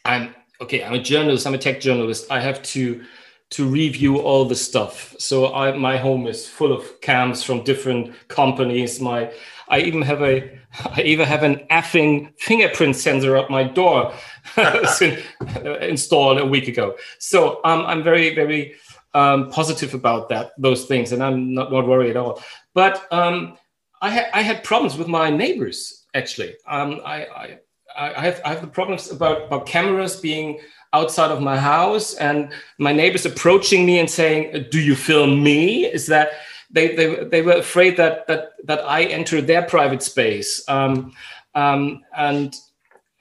[0.06, 0.82] I'm okay.
[0.84, 1.46] I'm a journalist.
[1.46, 2.30] I'm a tech journalist.
[2.30, 3.04] I have to
[3.50, 5.14] to review all the stuff.
[5.18, 9.00] So I, my home is full of cams from different companies.
[9.00, 9.32] My
[9.68, 10.58] I even have a
[10.96, 14.12] I even have an effing fingerprint sensor at my door
[14.56, 16.96] installed a week ago.
[17.18, 18.74] So um, I'm very very
[19.14, 22.42] um, positive about that those things, and I'm not, not worried at all.
[22.74, 23.56] But um,
[24.02, 26.56] I had I had problems with my neighbors actually.
[26.66, 27.58] Um, I, I
[27.96, 30.60] I have I have the problems about about cameras being
[30.92, 35.86] outside of my house and my neighbors approaching me and saying, "Do you film me?"
[35.86, 36.28] Is that
[36.70, 40.62] they, they they were afraid that that that I enter their private space.
[40.68, 41.12] Um,
[41.54, 42.54] um, and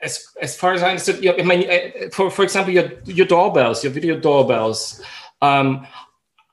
[0.01, 3.83] as as far as I understood, I mean, uh, for for example, your your doorbells,
[3.83, 5.01] your video doorbells.
[5.41, 5.87] Um,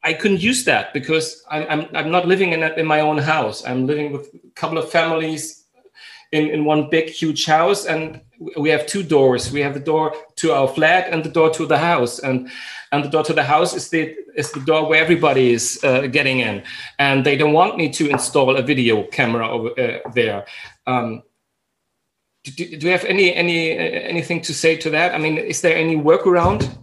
[0.05, 3.19] I couldn't use that because I'm, I'm, I'm not living in, a, in my own
[3.19, 3.65] house.
[3.65, 5.62] I'm living with a couple of families
[6.33, 8.21] in, in one big, huge house, and
[8.57, 9.53] we have two doors.
[9.53, 12.51] We have the door to our flat and the door to the house, and
[12.91, 16.07] and the door to the house is the is the door where everybody is uh,
[16.07, 16.63] getting in,
[16.99, 20.47] and they don't want me to install a video camera over uh, there.
[20.87, 21.23] Um,
[22.45, 25.15] do, do you have any any uh, anything to say to that?
[25.15, 26.79] I mean, is there any workaround?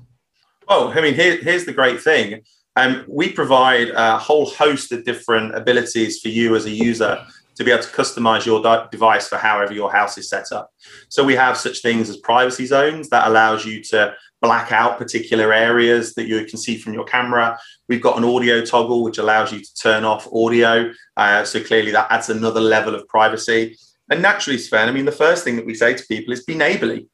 [0.68, 2.44] Oh, I mean, here, here's the great thing.
[2.76, 7.26] Um, we provide a whole host of different abilities for you as a user
[7.60, 10.72] to be able to customize your device for however your house is set up.
[11.10, 15.52] So we have such things as privacy zones that allows you to black out particular
[15.52, 17.60] areas that you can see from your camera.
[17.90, 20.94] We've got an audio toggle which allows you to turn off audio.
[21.18, 23.76] Uh, so clearly that adds another level of privacy.
[24.10, 26.56] And naturally, Sven, I mean, the first thing that we say to people is be
[26.56, 27.10] neighborly.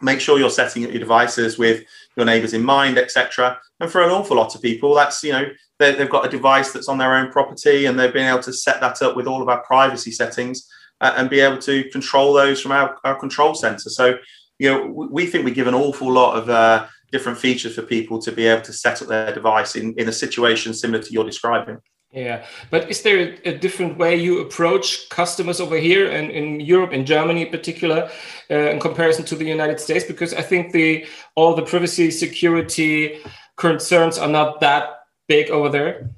[0.00, 1.84] Make sure you're setting up your devices with
[2.16, 3.58] your neighbors in mind, etc.
[3.80, 5.46] And for an awful lot of people, that's you know
[5.78, 8.80] they've got a device that's on their own property, and they've been able to set
[8.80, 10.68] that up with all of our privacy settings
[11.00, 13.90] uh, and be able to control those from our, our control center.
[13.90, 14.18] So
[14.58, 18.18] you know we think we give an awful lot of uh, different features for people
[18.20, 21.24] to be able to set up their device in, in a situation similar to you're
[21.24, 21.78] describing.
[22.12, 26.94] Yeah, but is there a different way you approach customers over here and in Europe,
[26.94, 28.10] in Germany in particular,
[28.50, 30.06] uh, in comparison to the United States?
[30.06, 33.20] Because I think the all the privacy security
[33.56, 36.08] concerns are not that big over there.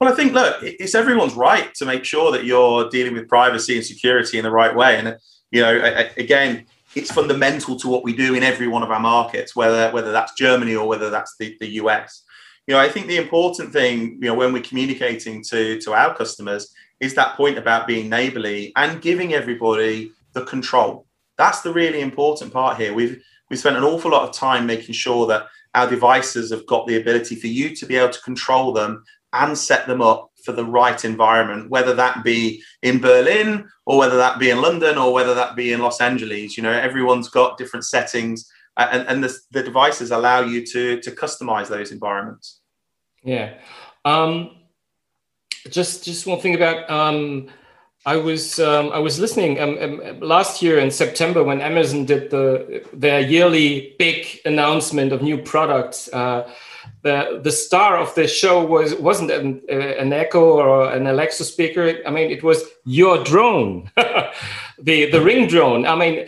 [0.00, 3.76] Well, I think look, it's everyone's right to make sure that you're dealing with privacy
[3.76, 5.18] and security in the right way, and
[5.50, 9.54] you know, again, it's fundamental to what we do in every one of our markets,
[9.54, 12.22] whether whether that's Germany or whether that's the, the US
[12.66, 16.14] you know, I think the important thing, you know, when we're communicating to to our
[16.14, 21.06] customers is that point about being neighborly and giving everybody the control.
[21.36, 22.94] That's the really important part here.
[22.94, 26.86] We've we spent an awful lot of time making sure that our devices have got
[26.86, 30.52] the ability for you to be able to control them and set them up for
[30.52, 35.12] the right environment, whether that be in Berlin or whether that be in London or
[35.12, 36.56] whether that be in Los Angeles.
[36.56, 41.10] You know, everyone's got different settings and, and the, the devices allow you to, to
[41.10, 42.60] customize those environments.
[43.22, 43.54] Yeah.
[44.04, 44.56] Um,
[45.70, 47.48] just just one thing about um,
[48.04, 52.30] I was um, I was listening um, um, last year in September when Amazon did
[52.30, 56.08] the their yearly big announcement of new products.
[56.12, 56.50] Uh,
[57.02, 61.98] the the star of the show was wasn't an, an Echo or an Alexa speaker.
[62.04, 63.88] I mean, it was your drone,
[64.78, 65.86] the the Ring drone.
[65.86, 66.26] I mean,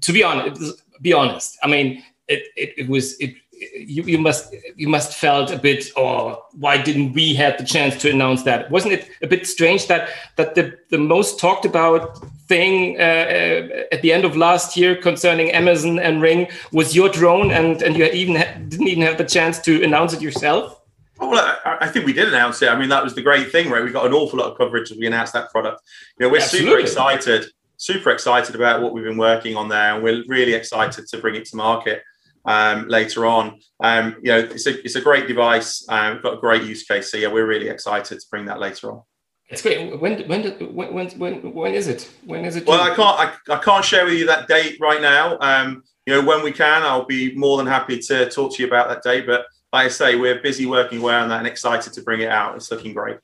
[0.00, 1.58] to be honest, be honest.
[1.62, 5.90] I mean, it, it, it was it you, you must you must felt a bit
[5.96, 9.88] oh why didn't we have the chance to announce that wasn't it a bit strange
[9.88, 14.76] that that the the most talked about thing uh, uh, at the end of last
[14.76, 18.34] year concerning Amazon and Ring was your drone and and you even
[18.68, 20.78] didn't even have the chance to announce it yourself
[21.20, 22.68] Oh, well, I, think we did announce it.
[22.68, 23.82] I mean, that was the great thing, right?
[23.82, 25.82] We got an awful lot of coverage as we announced that product.
[26.16, 26.70] You know, we're Absolutely.
[26.70, 27.46] super excited,
[27.78, 31.34] super excited about what we've been working on there, and we're really excited to bring
[31.36, 32.02] it to market
[32.44, 33.58] um, later on.
[33.82, 35.86] Um, you know, it's a, it's a great device.
[35.88, 37.10] Um, got a great use case.
[37.10, 39.02] So yeah, we're really excited to bring that later on.
[39.48, 39.98] It's great.
[39.98, 42.10] When when when when when is it?
[42.26, 42.66] When is it?
[42.66, 43.18] Well, I can't
[43.48, 45.38] I, I can't share with you that date right now.
[45.40, 48.68] Um, you know, when we can, I'll be more than happy to talk to you
[48.68, 49.26] about that date.
[49.26, 52.30] But like I say, we're busy working away on that and excited to bring it
[52.30, 52.56] out.
[52.56, 53.18] It's looking great.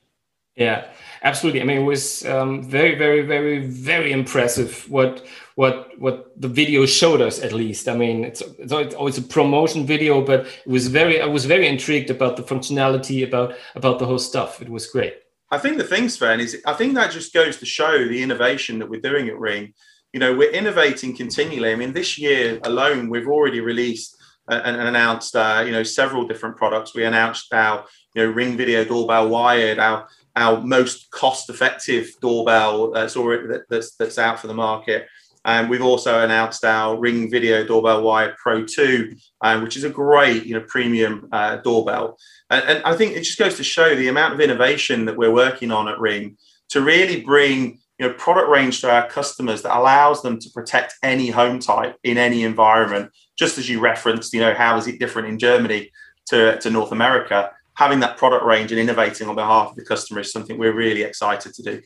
[0.56, 0.86] Yeah,
[1.24, 1.60] absolutely.
[1.60, 6.86] I mean, it was um, very, very, very, very impressive what what what the video
[6.86, 7.40] showed us.
[7.40, 11.20] At least, I mean, it's it's always a promotion video, but it was very.
[11.20, 14.62] I was very intrigued about the functionality about about the whole stuff.
[14.62, 15.14] It was great.
[15.50, 18.78] I think the thing, Sven, is I think that just goes to show the innovation
[18.78, 19.74] that we're doing at Ring.
[20.12, 21.72] You know, we're innovating continually.
[21.72, 24.16] I mean, this year alone, we've already released
[24.48, 26.94] and, announced, uh, you know, several different products.
[26.94, 33.16] We announced our, you know, Ring Video Doorbell Wired, our our most cost-effective doorbell that's
[33.16, 35.06] already that's that's out for the market.
[35.44, 39.90] And we've also announced our Ring Video Doorbell Wire Pro 2, um, which is a
[39.90, 42.18] great, you know, premium uh, doorbell.
[42.48, 45.32] And, and, I think it just goes to show the amount of innovation that we're
[45.32, 46.38] working on at Ring
[46.70, 50.94] to really bring, you know, product range to our customers that allows them to protect
[51.02, 53.10] any home type in any environment.
[53.38, 55.90] Just as you referenced, you know, how is it different in Germany
[56.28, 57.50] to, to North America?
[57.76, 61.02] Having that product range and innovating on behalf of the customer is something we're really
[61.02, 61.82] excited to do.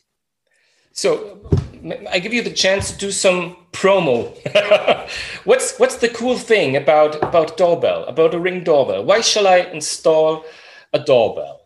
[0.91, 1.39] So
[2.11, 4.35] I give you the chance to do some promo.
[5.45, 9.03] what's what's the cool thing about about doorbell, about a ring doorbell?
[9.03, 10.45] Why shall I install
[10.93, 11.61] a doorbell?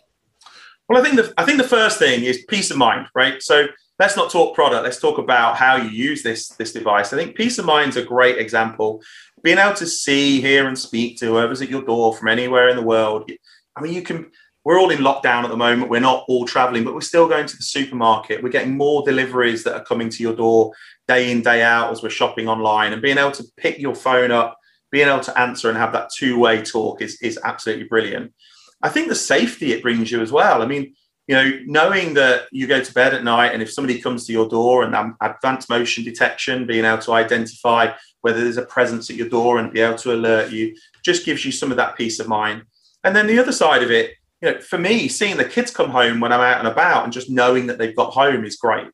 [0.88, 3.42] Well, I think the I think the first thing is peace of mind, right?
[3.42, 3.68] So
[4.00, 4.84] let's not talk product.
[4.84, 7.14] Let's talk about how you use this this device.
[7.14, 9.02] I think peace of mind is a great example.
[9.42, 12.76] Being able to see, hear, and speak to whoever's at your door from anywhere in
[12.76, 13.30] the world.
[13.76, 14.32] I mean, you can.
[14.66, 15.90] We're all in lockdown at the moment.
[15.90, 18.42] We're not all traveling, but we're still going to the supermarket.
[18.42, 20.72] We're getting more deliveries that are coming to your door
[21.06, 22.94] day in, day out as we're shopping online.
[22.94, 24.58] And being able to pick your phone up,
[24.90, 28.34] being able to answer and have that two way talk is, is absolutely brilliant.
[28.82, 30.62] I think the safety it brings you as well.
[30.62, 30.94] I mean,
[31.28, 34.34] you know, knowing that you go to bed at night and if somebody comes to
[34.34, 39.16] your door and advanced motion detection, being able to identify whether there's a presence at
[39.16, 42.20] your door and be able to alert you, just gives you some of that peace
[42.20, 42.64] of mind.
[43.04, 45.90] And then the other side of it, you know, for me, seeing the kids come
[45.90, 48.88] home when I'm out and about and just knowing that they've got home is great.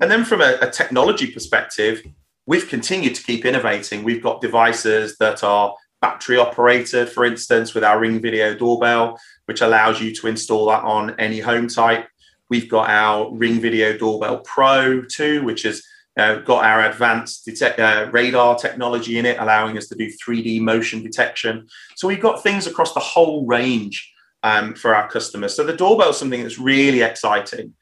[0.00, 2.02] And then from a, a technology perspective,
[2.46, 4.02] we've continued to keep innovating.
[4.02, 9.60] We've got devices that are battery operated, for instance, with our Ring Video Doorbell which
[9.60, 12.08] allows you to install that on any home type.
[12.48, 15.82] We've got our Ring Video Doorbell Pro 2, which has
[16.16, 20.60] uh, got our advanced detect, uh, radar technology in it, allowing us to do 3D
[20.60, 21.66] motion detection.
[21.96, 24.12] So we've got things across the whole range
[24.42, 25.54] um, for our customers.
[25.56, 27.74] So the doorbell is something that's really exciting.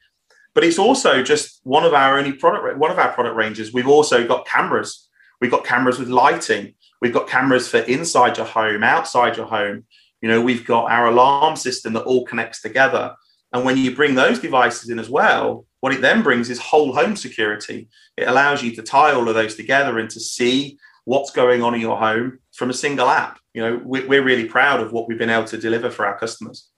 [0.55, 3.73] But it's also just one of our only product, one of our product ranges.
[3.73, 5.09] We've also got cameras.
[5.41, 6.75] We've got cameras with lighting.
[7.01, 9.85] We've got cameras for inside your home, outside your home.
[10.21, 13.15] You know, we've got our alarm system that all connects together.
[13.51, 16.93] And when you bring those devices in as well, what it then brings is whole
[16.93, 17.89] home security.
[18.15, 21.75] It allows you to tie all of those together and to see what's going on
[21.75, 23.37] in your home from a single app.
[23.53, 26.69] You know, we're really proud of what we've been able to deliver for our customers.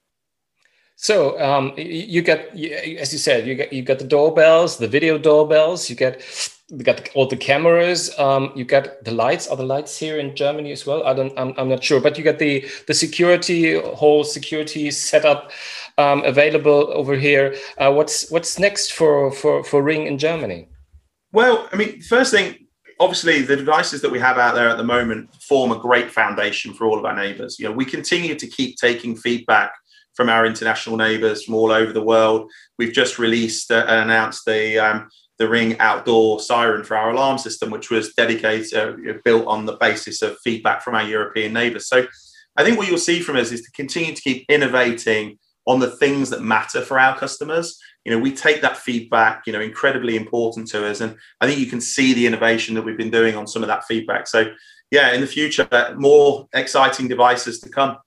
[0.95, 2.47] So um, you get,
[2.99, 5.87] as you said, you get you got the doorbells, the video doorbells.
[5.87, 6.23] You get
[6.69, 8.17] you got all the cameras.
[8.17, 9.47] Um, you got the lights.
[9.47, 11.05] Are the lights here in Germany as well?
[11.05, 11.37] I don't.
[11.37, 11.99] I'm, I'm not sure.
[12.01, 15.51] But you got the the security whole security setup
[15.97, 17.55] um, available over here.
[17.77, 20.67] Uh, what's what's next for for for Ring in Germany?
[21.31, 22.65] Well, I mean, first thing,
[22.99, 26.73] obviously the devices that we have out there at the moment form a great foundation
[26.73, 29.73] for all of our neighbors you know we continue to keep taking feedback
[30.13, 34.45] from our international neighbors from all over the world we've just released uh, and announced
[34.45, 39.47] the um, the Ring outdoor siren for our alarm system, which was dedicated, uh, built
[39.47, 41.87] on the basis of feedback from our European neighbours.
[41.87, 42.05] So
[42.57, 45.91] I think what you'll see from us is to continue to keep innovating on the
[45.97, 47.77] things that matter for our customers.
[48.05, 51.01] You know, we take that feedback, you know, incredibly important to us.
[51.01, 53.67] And I think you can see the innovation that we've been doing on some of
[53.67, 54.27] that feedback.
[54.27, 54.53] So
[54.91, 55.67] yeah, in the future,
[55.97, 57.97] more exciting devices to come.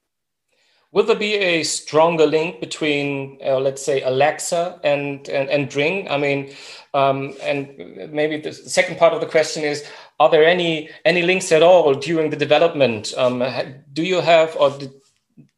[0.91, 6.11] Will there be a stronger link between, uh, let's say, Alexa and, and, and Ring?
[6.11, 6.55] I mean,
[6.95, 9.84] um, and maybe the second part of the question is:
[10.18, 13.12] Are there any any links at all during the development?
[13.18, 13.45] Um,
[13.93, 14.72] do you have or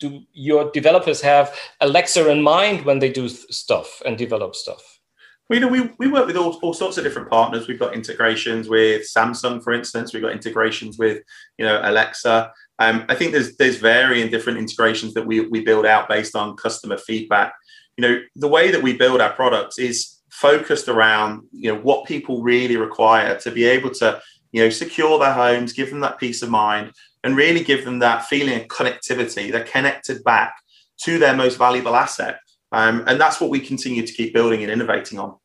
[0.01, 5.01] do, your developers have Alexa in mind when they do stuff and develop stuff?
[5.49, 7.67] You know, we, we work with all, all sorts of different partners.
[7.67, 10.13] We've got integrations with Samsung, for instance.
[10.13, 11.25] We've got integrations with,
[11.59, 12.53] you know, Alexa.
[12.81, 16.57] Um, I think there's there's varying different integrations that we, we build out based on
[16.57, 17.53] customer feedback.
[17.97, 22.07] You know, the way that we build our products is focused around you know what
[22.07, 24.21] people really require to be able to
[24.53, 26.93] you know secure their homes give them that peace of mind
[27.25, 30.55] and really give them that feeling of connectivity they're connected back
[31.03, 32.39] to their most valuable asset.
[32.73, 35.37] Um, and that's what we continue to keep building and innovating on.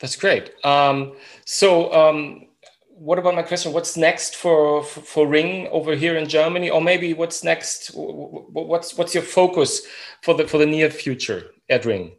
[0.00, 0.52] That's great.
[0.64, 1.14] Um,
[1.46, 2.46] so um,
[2.96, 7.12] what about my question what's next for, for, ring over here in germany or maybe
[7.12, 9.82] what's next what's what's your focus
[10.22, 12.12] for the for the near future at ring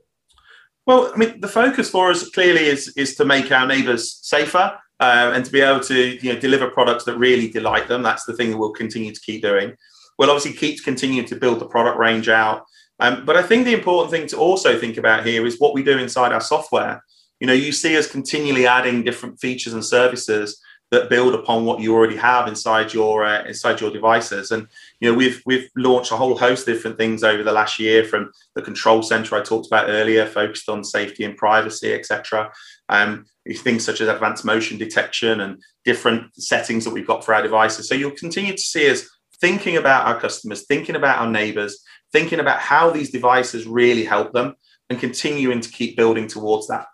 [0.86, 4.78] well, I mean, the focus for us clearly is is to make our neighbours safer
[5.00, 8.04] uh, and to be able to you know deliver products that really delight them.
[8.04, 9.76] That's the thing that we'll continue to keep doing.
[10.18, 12.66] We'll obviously keep continuing to build the product range out.
[13.00, 15.84] Um, but I think the important thing to also think about here is what we
[15.84, 17.04] do inside our software.
[17.40, 20.62] You know, you see us continually adding different features and services
[20.96, 24.52] that build upon what you already have inside your uh, inside your devices.
[24.52, 24.66] And
[25.02, 28.06] you know, we've we've launched a whole host of different things over the last year,
[28.06, 32.50] from the control center I talked about earlier, focused on safety and privacy, etc.
[32.88, 33.26] Um,
[33.58, 37.89] things such as advanced motion detection and different settings that we've got for our devices.
[37.89, 39.08] So you'll continue to see us
[39.41, 41.84] thinking about our customers, thinking about our neighbors,
[42.14, 44.56] thinking about how these devices really help them,
[44.89, 46.88] and continuing to keep building towards that.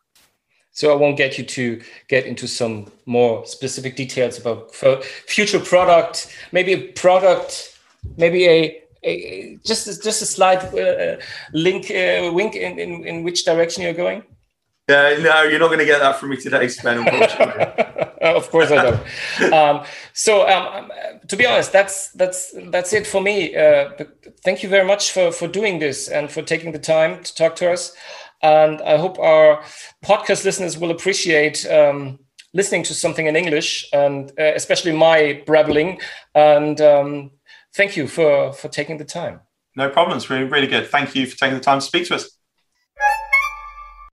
[0.74, 6.34] So I won't get you to get into some more specific details about future product,
[6.52, 7.78] maybe a product,
[8.18, 11.18] maybe a, a just just a slight uh,
[11.54, 14.24] link uh, wink in, in, in which direction you're going.
[14.90, 16.98] Uh, no, you're not going to get that from me today, Sven.
[17.00, 17.64] Unfortunately,
[18.22, 19.54] of course I don't.
[19.54, 20.92] um, so um, um
[21.28, 23.56] to be honest, that's that's that's it for me.
[23.56, 23.92] Uh,
[24.44, 27.56] thank you very much for for doing this and for taking the time to talk
[27.58, 27.94] to us.
[28.44, 29.64] And I hope our
[30.04, 32.20] podcast listeners will appreciate um,
[32.54, 36.00] listening to something in English and uh, especially my brabbling.
[36.34, 37.32] And um,
[37.76, 39.42] thank you for for taking the time.
[39.76, 40.30] No problems.
[40.30, 40.88] Really, really good.
[40.88, 42.30] Thank you for taking the time to speak to us.